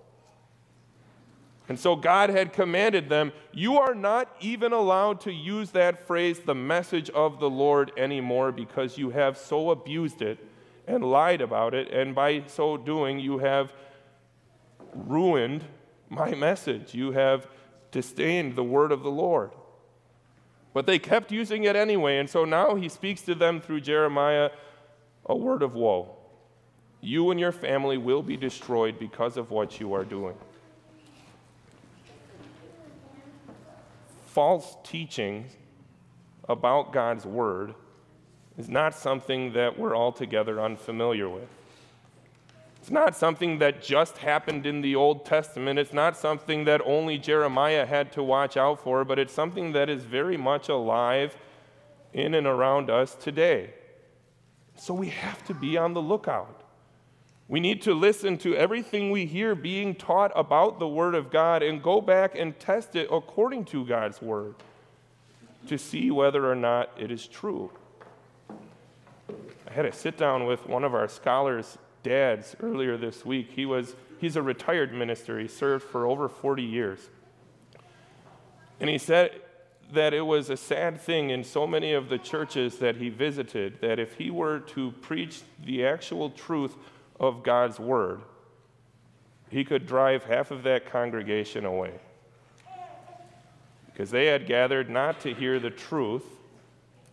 And 1.69 1.79
so 1.79 1.95
God 1.95 2.29
had 2.29 2.51
commanded 2.51 3.07
them, 3.07 3.31
You 3.53 3.77
are 3.79 3.95
not 3.95 4.35
even 4.41 4.73
allowed 4.73 5.21
to 5.21 5.31
use 5.31 5.71
that 5.71 6.05
phrase, 6.05 6.39
the 6.39 6.55
message 6.55 7.09
of 7.11 7.39
the 7.39 7.49
Lord, 7.49 7.91
anymore 7.97 8.51
because 8.51 8.97
you 8.97 9.11
have 9.11 9.37
so 9.37 9.71
abused 9.71 10.21
it 10.21 10.39
and 10.87 11.03
lied 11.03 11.41
about 11.41 11.73
it. 11.73 11.89
And 11.91 12.13
by 12.13 12.43
so 12.47 12.75
doing, 12.75 13.19
you 13.19 13.37
have 13.37 13.73
ruined 14.93 15.63
my 16.09 16.35
message. 16.35 16.93
You 16.93 17.11
have 17.13 17.47
disdained 17.91 18.55
the 18.55 18.63
word 18.63 18.91
of 18.91 19.03
the 19.03 19.11
Lord. 19.11 19.51
But 20.73 20.85
they 20.87 20.99
kept 20.99 21.31
using 21.31 21.63
it 21.63 21.75
anyway, 21.75 22.17
and 22.17 22.29
so 22.29 22.45
now 22.45 22.75
he 22.75 22.89
speaks 22.89 23.21
to 23.21 23.35
them 23.35 23.61
through 23.61 23.81
Jeremiah 23.81 24.49
a 25.25 25.35
word 25.35 25.61
of 25.61 25.75
woe. 25.75 26.17
You 26.99 27.31
and 27.31 27.39
your 27.39 27.51
family 27.51 27.97
will 27.97 28.23
be 28.23 28.35
destroyed 28.35 28.97
because 28.97 29.37
of 29.37 29.51
what 29.51 29.79
you 29.79 29.93
are 29.93 30.03
doing. 30.03 30.35
False 34.33 34.77
teaching 34.83 35.45
about 36.49 36.91
God's 36.91 37.23
word 37.23 37.75
is 38.57 38.67
not 38.67 38.95
something 38.95 39.53
that 39.53 39.77
we're 39.77 39.95
altogether 39.95 40.59
unfamiliar 40.59 41.29
with. 41.29 41.47
It's 42.81 42.89
not 42.89 43.15
something 43.15 43.59
that 43.59 43.83
just 43.83 44.17
happened 44.17 44.65
in 44.65 44.81
the 44.81 44.95
Old 44.95 45.23
Testament. 45.23 45.77
It's 45.77 45.93
not 45.93 46.17
something 46.17 46.65
that 46.65 46.81
only 46.83 47.19
Jeremiah 47.19 47.85
had 47.85 48.11
to 48.13 48.23
watch 48.23 48.57
out 48.57 48.79
for, 48.79 49.05
but 49.05 49.19
it's 49.19 49.31
something 49.31 49.73
that 49.73 49.87
is 49.87 50.03
very 50.03 50.35
much 50.35 50.67
alive 50.67 51.37
in 52.11 52.33
and 52.33 52.47
around 52.47 52.89
us 52.89 53.13
today. 53.13 53.69
So 54.77 54.95
we 54.95 55.09
have 55.09 55.45
to 55.45 55.53
be 55.53 55.77
on 55.77 55.93
the 55.93 56.01
lookout. 56.01 56.62
We 57.53 57.59
need 57.59 57.83
to 57.83 57.93
listen 57.93 58.39
to 58.39 58.55
everything 58.55 59.11
we 59.11 59.27
hear 59.27 59.53
being 59.53 59.93
taught 59.93 60.31
about 60.35 60.79
the 60.79 60.87
Word 60.87 61.13
of 61.13 61.29
God 61.29 61.61
and 61.61 61.83
go 61.83 62.01
back 62.01 62.33
and 62.35 62.59
test 62.59 62.95
it 62.95 63.07
according 63.11 63.65
to 63.65 63.85
God's 63.85 64.19
Word 64.23 64.55
to 65.67 65.77
see 65.77 66.09
whether 66.09 66.51
or 66.51 66.55
not 66.55 66.89
it 66.97 67.11
is 67.11 67.27
true. 67.27 67.69
I 68.49 69.71
had 69.71 69.85
a 69.85 69.91
sit 69.91 70.17
down 70.17 70.47
with 70.47 70.67
one 70.67 70.83
of 70.83 70.95
our 70.95 71.07
scholars 71.07 71.77
dads 72.01 72.55
earlier 72.59 72.97
this 72.97 73.23
week. 73.23 73.51
He 73.51 73.67
was, 73.67 73.95
he's 74.17 74.35
a 74.35 74.41
retired 74.41 74.91
minister. 74.91 75.39
He 75.39 75.47
served 75.47 75.83
for 75.83 76.07
over 76.07 76.27
40 76.27 76.63
years. 76.63 77.07
And 78.79 78.89
he 78.89 78.97
said 78.97 79.29
that 79.91 80.11
it 80.15 80.25
was 80.25 80.49
a 80.49 80.57
sad 80.57 80.99
thing 80.99 81.29
in 81.29 81.43
so 81.43 81.67
many 81.67 81.93
of 81.93 82.09
the 82.09 82.17
churches 82.17 82.79
that 82.79 82.95
he 82.95 83.09
visited 83.09 83.79
that 83.81 83.99
if 83.99 84.15
he 84.15 84.31
were 84.31 84.57
to 84.59 84.89
preach 85.01 85.41
the 85.63 85.85
actual 85.85 86.31
truth 86.31 86.75
of 87.19 87.43
God's 87.43 87.79
word, 87.79 88.21
he 89.49 89.63
could 89.63 89.85
drive 89.85 90.23
half 90.23 90.51
of 90.51 90.63
that 90.63 90.85
congregation 90.85 91.65
away. 91.65 91.93
Because 93.85 94.09
they 94.09 94.25
had 94.25 94.47
gathered 94.47 94.89
not 94.89 95.19
to 95.21 95.33
hear 95.33 95.59
the 95.59 95.69
truth, 95.69 96.25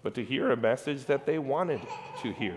but 0.03 0.15
to 0.15 0.25
hear 0.25 0.51
a 0.51 0.57
message 0.57 1.05
that 1.07 1.27
they 1.27 1.39
wanted 1.39 1.81
to 2.23 2.33
hear 2.33 2.57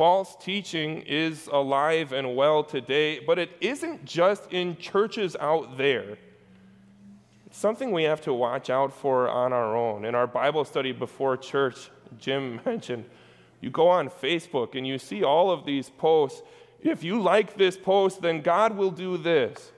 false 0.00 0.34
teaching 0.40 1.02
is 1.02 1.46
alive 1.52 2.14
and 2.14 2.34
well 2.34 2.64
today, 2.64 3.18
but 3.18 3.38
it 3.38 3.50
isn't 3.60 4.02
just 4.02 4.50
in 4.50 4.74
churches 4.78 5.36
out 5.38 5.76
there. 5.76 6.16
It's 7.44 7.58
something 7.58 7.92
we 7.92 8.04
have 8.04 8.22
to 8.22 8.32
watch 8.32 8.70
out 8.70 8.94
for 8.94 9.28
on 9.28 9.52
our 9.52 9.76
own. 9.76 10.06
In 10.06 10.14
our 10.14 10.26
Bible 10.26 10.64
study 10.64 10.92
before 10.92 11.36
church, 11.36 11.90
Jim 12.18 12.62
mentioned 12.64 13.04
You 13.60 13.70
go 13.70 13.88
on 13.88 14.08
Facebook 14.08 14.74
and 14.74 14.86
you 14.86 14.98
see 14.98 15.22
all 15.22 15.50
of 15.50 15.64
these 15.64 15.90
posts. 15.90 16.42
If 16.80 17.04
you 17.04 17.20
like 17.20 17.56
this 17.56 17.76
post, 17.76 18.22
then 18.22 18.40
God 18.40 18.76
will 18.76 18.90
do 18.90 19.16
this. 19.16 19.72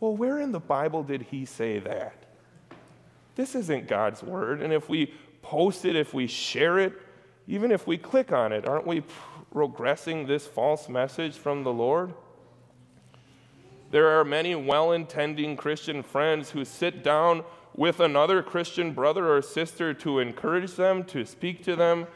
Well, 0.00 0.16
where 0.16 0.38
in 0.38 0.52
the 0.52 0.60
Bible 0.60 1.02
did 1.02 1.22
he 1.22 1.44
say 1.44 1.78
that? 1.78 2.24
This 3.36 3.54
isn't 3.54 3.88
God's 3.88 4.22
word. 4.22 4.60
And 4.60 4.72
if 4.72 4.88
we 4.88 5.12
post 5.42 5.84
it, 5.84 5.96
if 5.96 6.12
we 6.12 6.26
share 6.26 6.78
it, 6.78 6.92
even 7.46 7.70
if 7.70 7.86
we 7.86 7.98
click 7.98 8.32
on 8.32 8.52
it, 8.52 8.66
aren't 8.66 8.86
we 8.86 9.02
progressing 9.52 10.26
this 10.26 10.46
false 10.46 10.88
message 10.88 11.34
from 11.34 11.62
the 11.62 11.72
Lord? 11.72 12.12
There 13.90 14.18
are 14.18 14.24
many 14.24 14.54
well 14.54 14.92
intending 14.92 15.56
Christian 15.56 16.02
friends 16.02 16.50
who 16.50 16.64
sit 16.64 17.04
down 17.04 17.44
with 17.76 18.00
another 18.00 18.42
Christian 18.42 18.92
brother 18.92 19.32
or 19.32 19.42
sister 19.42 19.94
to 19.94 20.18
encourage 20.18 20.74
them, 20.74 21.04
to 21.04 21.24
speak 21.24 21.62
to 21.64 21.76
them. 21.76 22.06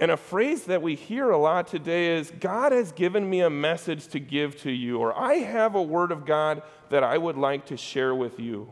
And 0.00 0.12
a 0.12 0.16
phrase 0.16 0.64
that 0.64 0.80
we 0.80 0.94
hear 0.94 1.30
a 1.30 1.38
lot 1.38 1.66
today 1.66 2.16
is 2.16 2.30
God 2.38 2.70
has 2.70 2.92
given 2.92 3.28
me 3.28 3.40
a 3.40 3.50
message 3.50 4.06
to 4.08 4.20
give 4.20 4.56
to 4.62 4.70
you, 4.70 4.98
or 4.98 5.16
I 5.18 5.34
have 5.34 5.74
a 5.74 5.82
word 5.82 6.12
of 6.12 6.24
God 6.24 6.62
that 6.90 7.02
I 7.02 7.18
would 7.18 7.36
like 7.36 7.66
to 7.66 7.76
share 7.76 8.14
with 8.14 8.38
you. 8.38 8.70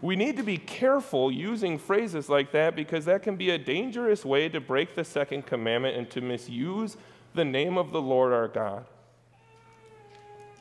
We 0.00 0.16
need 0.16 0.36
to 0.38 0.42
be 0.42 0.58
careful 0.58 1.30
using 1.30 1.78
phrases 1.78 2.28
like 2.28 2.52
that 2.52 2.74
because 2.74 3.04
that 3.04 3.22
can 3.22 3.36
be 3.36 3.50
a 3.50 3.58
dangerous 3.58 4.24
way 4.24 4.48
to 4.48 4.60
break 4.60 4.94
the 4.94 5.04
second 5.04 5.46
commandment 5.46 5.96
and 5.96 6.10
to 6.10 6.20
misuse 6.20 6.96
the 7.34 7.44
name 7.44 7.78
of 7.78 7.90
the 7.90 8.02
Lord 8.02 8.32
our 8.32 8.48
God. 8.48 8.86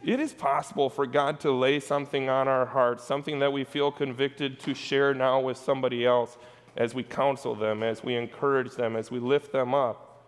It 0.04 0.19
is 0.19 0.34
possible 0.34 0.89
for 0.89 1.06
God 1.06 1.39
to 1.41 1.52
lay 1.52 1.80
something 1.80 2.30
on 2.30 2.50
our 2.50 2.65
hearts, 2.65 3.06
something 3.06 3.39
that 3.39 3.54
we 3.54 3.63
feel 3.63 3.91
convicted 3.91 4.60
to 4.62 4.74
share 4.74 5.13
now 5.13 5.39
with 5.39 5.58
somebody 5.58 6.06
else 6.06 6.38
as 6.75 6.95
we 6.95 7.03
counsel 7.03 7.55
them, 7.55 7.83
as 7.83 8.03
we 8.03 8.15
encourage 8.15 8.71
them, 8.75 8.95
as 8.95 9.12
we 9.12 9.19
lift 9.19 9.51
them 9.51 9.73
up. 9.73 10.25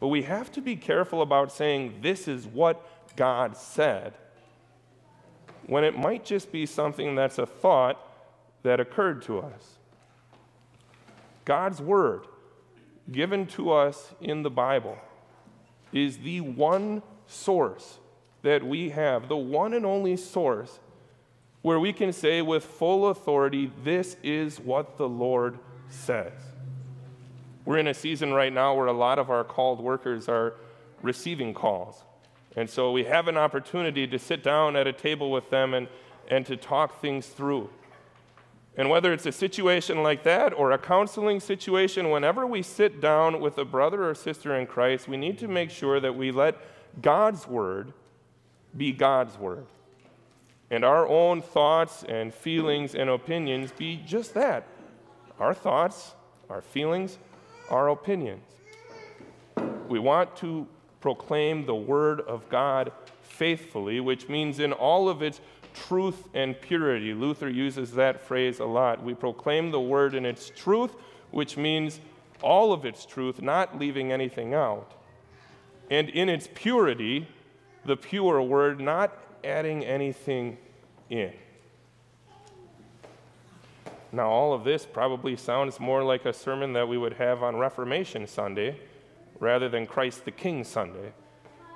But 0.00 0.08
we 0.08 0.22
have 0.22 0.52
to 0.52 0.60
be 0.60 0.76
careful 0.76 1.22
about 1.22 1.50
saying, 1.50 1.98
This 2.02 2.28
is 2.28 2.46
what 2.46 3.16
God 3.16 3.56
said 3.56 4.14
when 5.66 5.84
it 5.84 5.98
might 5.98 6.24
just 6.24 6.50
be 6.50 6.64
something 6.64 7.14
that's 7.14 7.38
a 7.38 7.44
thought 7.44 8.02
that 8.62 8.80
occurred 8.80 9.22
to 9.22 9.38
us. 9.40 9.78
God's 11.44 11.80
Word, 11.80 12.22
given 13.10 13.46
to 13.48 13.72
us 13.72 14.14
in 14.20 14.42
the 14.42 14.50
Bible, 14.50 14.98
is 15.92 16.18
the 16.18 16.40
one 16.40 17.02
source 17.26 17.98
that 18.42 18.64
we 18.64 18.90
have, 18.90 19.28
the 19.28 19.36
one 19.36 19.74
and 19.74 19.84
only 19.84 20.16
source 20.16 20.80
where 21.62 21.80
we 21.80 21.92
can 21.92 22.12
say 22.12 22.42
with 22.42 22.64
full 22.64 23.08
authority, 23.08 23.70
This 23.84 24.16
is 24.22 24.60
what 24.60 24.96
the 24.96 25.08
Lord 25.08 25.58
says. 25.88 26.32
We're 27.64 27.78
in 27.78 27.88
a 27.88 27.94
season 27.94 28.32
right 28.32 28.52
now 28.52 28.74
where 28.74 28.86
a 28.86 28.92
lot 28.92 29.18
of 29.18 29.30
our 29.30 29.44
called 29.44 29.80
workers 29.80 30.28
are 30.28 30.54
receiving 31.02 31.52
calls. 31.52 32.02
And 32.56 32.68
so 32.68 32.92
we 32.92 33.04
have 33.04 33.28
an 33.28 33.36
opportunity 33.36 34.06
to 34.06 34.18
sit 34.18 34.42
down 34.42 34.74
at 34.74 34.86
a 34.86 34.92
table 34.92 35.30
with 35.30 35.50
them 35.50 35.74
and, 35.74 35.86
and 36.28 36.46
to 36.46 36.56
talk 36.56 37.00
things 37.00 37.26
through. 37.26 37.70
And 38.76 38.88
whether 38.88 39.12
it's 39.12 39.26
a 39.26 39.32
situation 39.32 40.02
like 40.02 40.22
that 40.22 40.52
or 40.52 40.70
a 40.70 40.78
counseling 40.78 41.40
situation, 41.40 42.10
whenever 42.10 42.46
we 42.46 42.62
sit 42.62 43.00
down 43.00 43.40
with 43.40 43.58
a 43.58 43.64
brother 43.64 44.08
or 44.08 44.14
sister 44.14 44.56
in 44.56 44.66
Christ, 44.66 45.08
we 45.08 45.16
need 45.16 45.38
to 45.38 45.48
make 45.48 45.70
sure 45.70 46.00
that 46.00 46.14
we 46.14 46.30
let 46.30 46.56
God's 47.02 47.46
word 47.46 47.92
be 48.76 48.92
God's 48.92 49.36
word. 49.36 49.66
And 50.70 50.84
our 50.84 51.06
own 51.06 51.40
thoughts 51.40 52.04
and 52.08 52.32
feelings 52.32 52.94
and 52.94 53.08
opinions 53.08 53.72
be 53.72 54.02
just 54.06 54.34
that 54.34 54.66
our 55.38 55.54
thoughts, 55.54 56.14
our 56.50 56.60
feelings, 56.60 57.18
our 57.70 57.88
opinions. 57.88 58.44
We 59.88 59.98
want 59.98 60.34
to 60.36 60.66
proclaim 61.00 61.64
the 61.64 61.74
word 61.74 62.20
of 62.22 62.48
God 62.48 62.92
faithfully, 63.22 64.00
which 64.00 64.28
means 64.28 64.58
in 64.58 64.72
all 64.72 65.08
of 65.08 65.22
its 65.22 65.40
truth 65.74 66.28
and 66.34 66.60
purity. 66.60 67.14
Luther 67.14 67.48
uses 67.48 67.92
that 67.92 68.20
phrase 68.20 68.58
a 68.58 68.64
lot. 68.64 69.02
We 69.02 69.14
proclaim 69.14 69.70
the 69.70 69.80
word 69.80 70.14
in 70.14 70.26
its 70.26 70.50
truth, 70.50 70.96
which 71.30 71.56
means 71.56 72.00
all 72.42 72.72
of 72.72 72.84
its 72.84 73.06
truth, 73.06 73.40
not 73.40 73.78
leaving 73.78 74.10
anything 74.10 74.54
out. 74.54 74.92
And 75.90 76.08
in 76.08 76.28
its 76.28 76.48
purity, 76.52 77.28
the 77.84 77.96
pure 77.96 78.42
word, 78.42 78.80
not 78.80 79.16
adding 79.48 79.84
anything 79.84 80.58
in. 81.10 81.32
Now, 84.12 84.28
all 84.28 84.52
of 84.52 84.64
this 84.64 84.86
probably 84.86 85.36
sounds 85.36 85.80
more 85.80 86.02
like 86.02 86.24
a 86.24 86.32
sermon 86.32 86.72
that 86.74 86.88
we 86.88 86.96
would 86.96 87.14
have 87.14 87.42
on 87.42 87.56
Reformation 87.56 88.26
Sunday 88.26 88.78
rather 89.40 89.68
than 89.68 89.86
Christ 89.86 90.24
the 90.24 90.30
King 90.30 90.64
Sunday. 90.64 91.12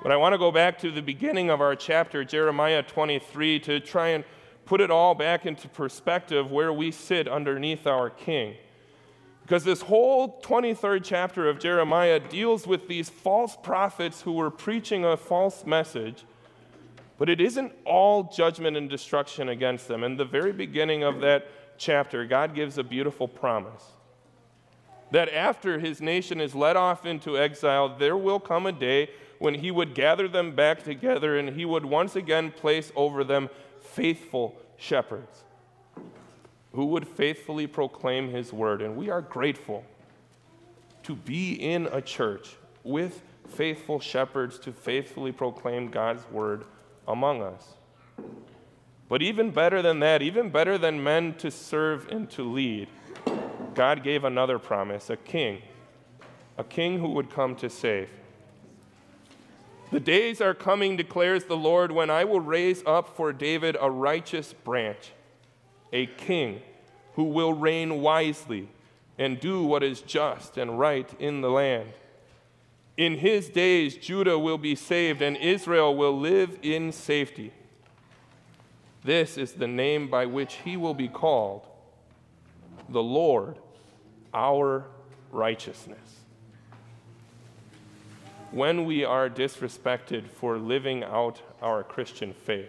But 0.03 0.13
I 0.13 0.17
want 0.17 0.33
to 0.33 0.39
go 0.39 0.51
back 0.51 0.79
to 0.81 0.91
the 0.91 1.03
beginning 1.03 1.51
of 1.51 1.61
our 1.61 1.77
chapter, 1.77 2.25
Jeremiah 2.25 2.83
23, 2.83 3.61
to 3.61 3.81
try 3.81 4.09
and 4.09 4.25
put 4.65 4.81
it 4.81 4.91
all 4.91 5.15
back 5.15 5.47
into 5.47 5.69
perspective 5.69 6.51
where 6.51 6.73
we 6.73 6.91
sit 6.91 7.29
underneath 7.29 7.87
our 7.87 8.11
King. 8.11 8.55
Because 9.43 9.65
this 9.65 9.83
whole 9.83 10.41
23rd 10.41 11.01
chapter 11.05 11.49
of 11.49 11.59
Jeremiah 11.59 12.19
deals 12.19 12.67
with 12.67 12.89
these 12.89 13.11
false 13.11 13.57
prophets 13.63 14.23
who 14.23 14.33
were 14.33 14.51
preaching 14.51 15.05
a 15.05 15.17
false 15.17 15.67
message, 15.67 16.25
but 17.23 17.31
it 17.31 17.41
isn't 17.41 17.73
all 17.85 18.25
judgment 18.25 18.77
and 18.77 18.91
destruction 18.91 19.51
against 19.51 19.87
them. 19.87 20.03
In 20.03 20.17
the 20.17 20.25
very 20.25 20.51
beginning 20.51 21.05
of 21.05 21.21
that 21.21 21.47
chapter, 21.79 22.27
God 22.27 22.53
gives 22.53 22.79
a 22.79 22.83
beautiful 22.83 23.29
promise 23.29 23.85
that 25.13 25.33
after 25.33 25.79
his 25.79 26.01
nation 26.01 26.41
is 26.41 26.53
led 26.53 26.75
off 26.77 27.07
into 27.07 27.39
exile, 27.39 27.97
there 27.97 28.17
will 28.17 28.41
come 28.41 28.67
a 28.67 28.73
day 28.73 29.09
when 29.39 29.55
he 29.55 29.71
would 29.71 29.95
gather 29.95 30.27
them 30.27 30.57
back 30.57 30.83
together 30.83 31.39
and 31.39 31.51
he 31.51 31.65
would 31.65 31.85
once 31.85 32.17
again 32.17 32.51
place 32.51 32.91
over 32.97 33.23
them 33.23 33.49
faithful 33.81 34.57
shepherds 34.77 35.45
who 36.73 36.87
would 36.87 37.07
faithfully 37.07 37.69
proclaim 37.69 38.31
his 38.31 38.53
word. 38.53 38.83
And 38.83 38.97
we 38.97 39.11
are 39.11 39.23
grateful 39.23 39.85
to 41.05 41.15
be 41.15 41.53
in 41.53 41.87
a 41.93 42.03
church 42.03 42.57
with 42.83 43.23
faithful 43.47 44.01
shepherds 44.01 44.59
to 44.59 44.73
faithfully 44.73 45.31
proclaim 45.31 45.89
God's 45.89 46.29
word 46.33 46.65
among 47.07 47.43
us. 47.43 47.75
But 49.09 49.23
even 49.23 49.51
better 49.51 49.83
than 49.83 50.01
that, 50.01 50.23
even 50.23 50.51
better 50.51 50.79
than 50.79 51.03
men 51.03 51.35
to 51.35 51.51
serve 51.51 52.09
and 52.09 52.31
to 52.31 52.43
lead, 52.43 52.88
God 53.75 54.03
gave 54.03 54.25
another 54.25 54.59
promise 54.59 55.11
a 55.11 55.17
king, 55.17 55.62
a 56.57 56.65
king 56.65 56.99
who 56.99 57.09
would 57.11 57.31
come 57.31 57.55
to 57.57 57.69
save. 57.69 58.09
The 59.91 60.01
days 60.01 60.41
are 60.41 60.55
coming, 60.55 60.97
declares 60.97 61.45
the 61.45 61.57
Lord, 61.57 61.93
when 61.93 62.09
I 62.09 62.25
will 62.25 62.41
raise 62.41 62.83
up 62.87 63.15
for 63.15 63.33
David 63.33 63.77
a 63.79 63.91
righteous 63.91 64.55
branch, 64.55 65.12
a 65.93 66.07
king 66.07 66.62
who 67.15 67.25
will 67.25 67.53
reign 67.53 68.01
wisely 68.01 68.71
and 69.19 69.38
do 69.38 69.62
what 69.62 69.83
is 69.83 70.01
just 70.01 70.57
and 70.57 70.79
right 70.79 71.12
in 71.19 71.43
the 71.43 71.51
land. 71.51 71.93
In 72.96 73.18
his 73.18 73.48
days, 73.48 73.96
Judah 73.96 74.38
will 74.38 74.59
be 74.59 74.74
saved 74.74 75.22
and 75.22 75.37
Israel 75.37 75.96
will 75.96 76.18
live 76.18 76.59
in 76.62 76.92
safety. 76.92 77.52
This 79.05 79.37
is 79.37 79.55
the 79.55 79.66
name 79.66 80.09
by 80.09 80.26
which 80.26 80.55
he 80.64 80.76
will 80.76 80.94
be 80.94 81.09
called 81.09 81.66
the 82.88 83.02
Lord 83.02 83.57
our 84.35 84.85
righteousness. 85.31 85.98
When 88.50 88.85
we 88.85 89.05
are 89.05 89.31
disrespected 89.31 90.28
for 90.28 90.59
living 90.59 91.02
out 91.02 91.40
our 91.62 91.83
Christian 91.83 92.35
faith, 92.35 92.68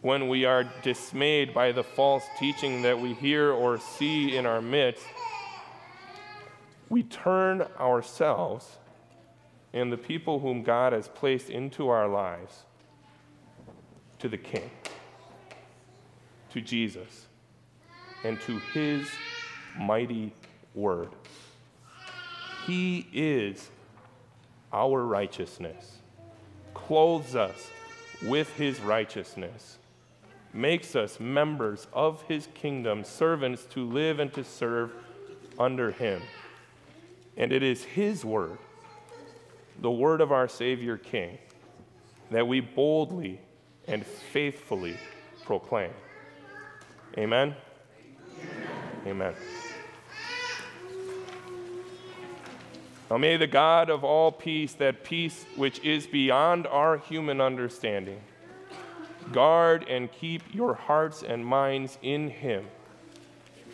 when 0.00 0.28
we 0.28 0.46
are 0.46 0.64
dismayed 0.82 1.52
by 1.52 1.72
the 1.72 1.84
false 1.84 2.24
teaching 2.38 2.82
that 2.82 2.98
we 2.98 3.12
hear 3.12 3.50
or 3.50 3.78
see 3.78 4.36
in 4.36 4.46
our 4.46 4.62
midst, 4.62 5.04
we 6.88 7.02
turn 7.02 7.62
ourselves 7.78 8.77
and 9.78 9.92
the 9.92 9.96
people 9.96 10.40
whom 10.40 10.62
God 10.62 10.92
has 10.92 11.08
placed 11.08 11.50
into 11.50 11.88
our 11.88 12.08
lives 12.08 12.64
to 14.18 14.28
the 14.28 14.36
King, 14.36 14.70
to 16.50 16.60
Jesus 16.60 17.26
and 18.24 18.40
to 18.42 18.58
his 18.58 19.08
mighty 19.78 20.32
word. 20.74 21.10
He 22.66 23.06
is 23.12 23.70
our 24.72 25.04
righteousness, 25.04 25.98
clothes 26.74 27.34
us 27.34 27.70
with 28.22 28.52
his 28.54 28.80
righteousness, 28.80 29.78
makes 30.52 30.96
us 30.96 31.20
members 31.20 31.86
of 31.92 32.22
his 32.22 32.48
kingdom, 32.54 33.04
servants 33.04 33.64
to 33.66 33.88
live 33.88 34.18
and 34.18 34.32
to 34.34 34.42
serve 34.42 34.92
under 35.58 35.92
him. 35.92 36.20
And 37.36 37.52
it 37.52 37.62
is 37.62 37.84
his 37.84 38.24
word, 38.24 38.58
the 39.80 39.90
word 39.90 40.20
of 40.20 40.32
our 40.32 40.48
Savior 40.48 40.96
King, 40.96 41.38
that 42.30 42.46
we 42.46 42.60
boldly 42.60 43.40
and 43.86 44.04
faithfully 44.04 44.98
proclaim. 45.44 45.90
Amen. 47.16 47.54
Amen. 49.06 49.34
Now 53.10 53.16
may 53.16 53.38
the 53.38 53.46
God 53.46 53.88
of 53.88 54.04
all 54.04 54.30
peace, 54.30 54.74
that 54.74 55.02
peace 55.02 55.46
which 55.56 55.80
is 55.80 56.06
beyond 56.06 56.66
our 56.66 56.98
human 56.98 57.40
understanding, 57.40 58.20
guard 59.32 59.86
and 59.88 60.12
keep 60.12 60.42
your 60.54 60.74
hearts 60.74 61.22
and 61.22 61.44
minds 61.44 61.98
in 62.02 62.28
Him 62.28 62.66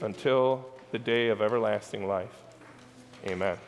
until 0.01 0.67
the 0.93 0.99
day 0.99 1.29
of 1.29 1.43
everlasting 1.43 2.07
life. 2.07 2.35
Amen. 3.27 3.59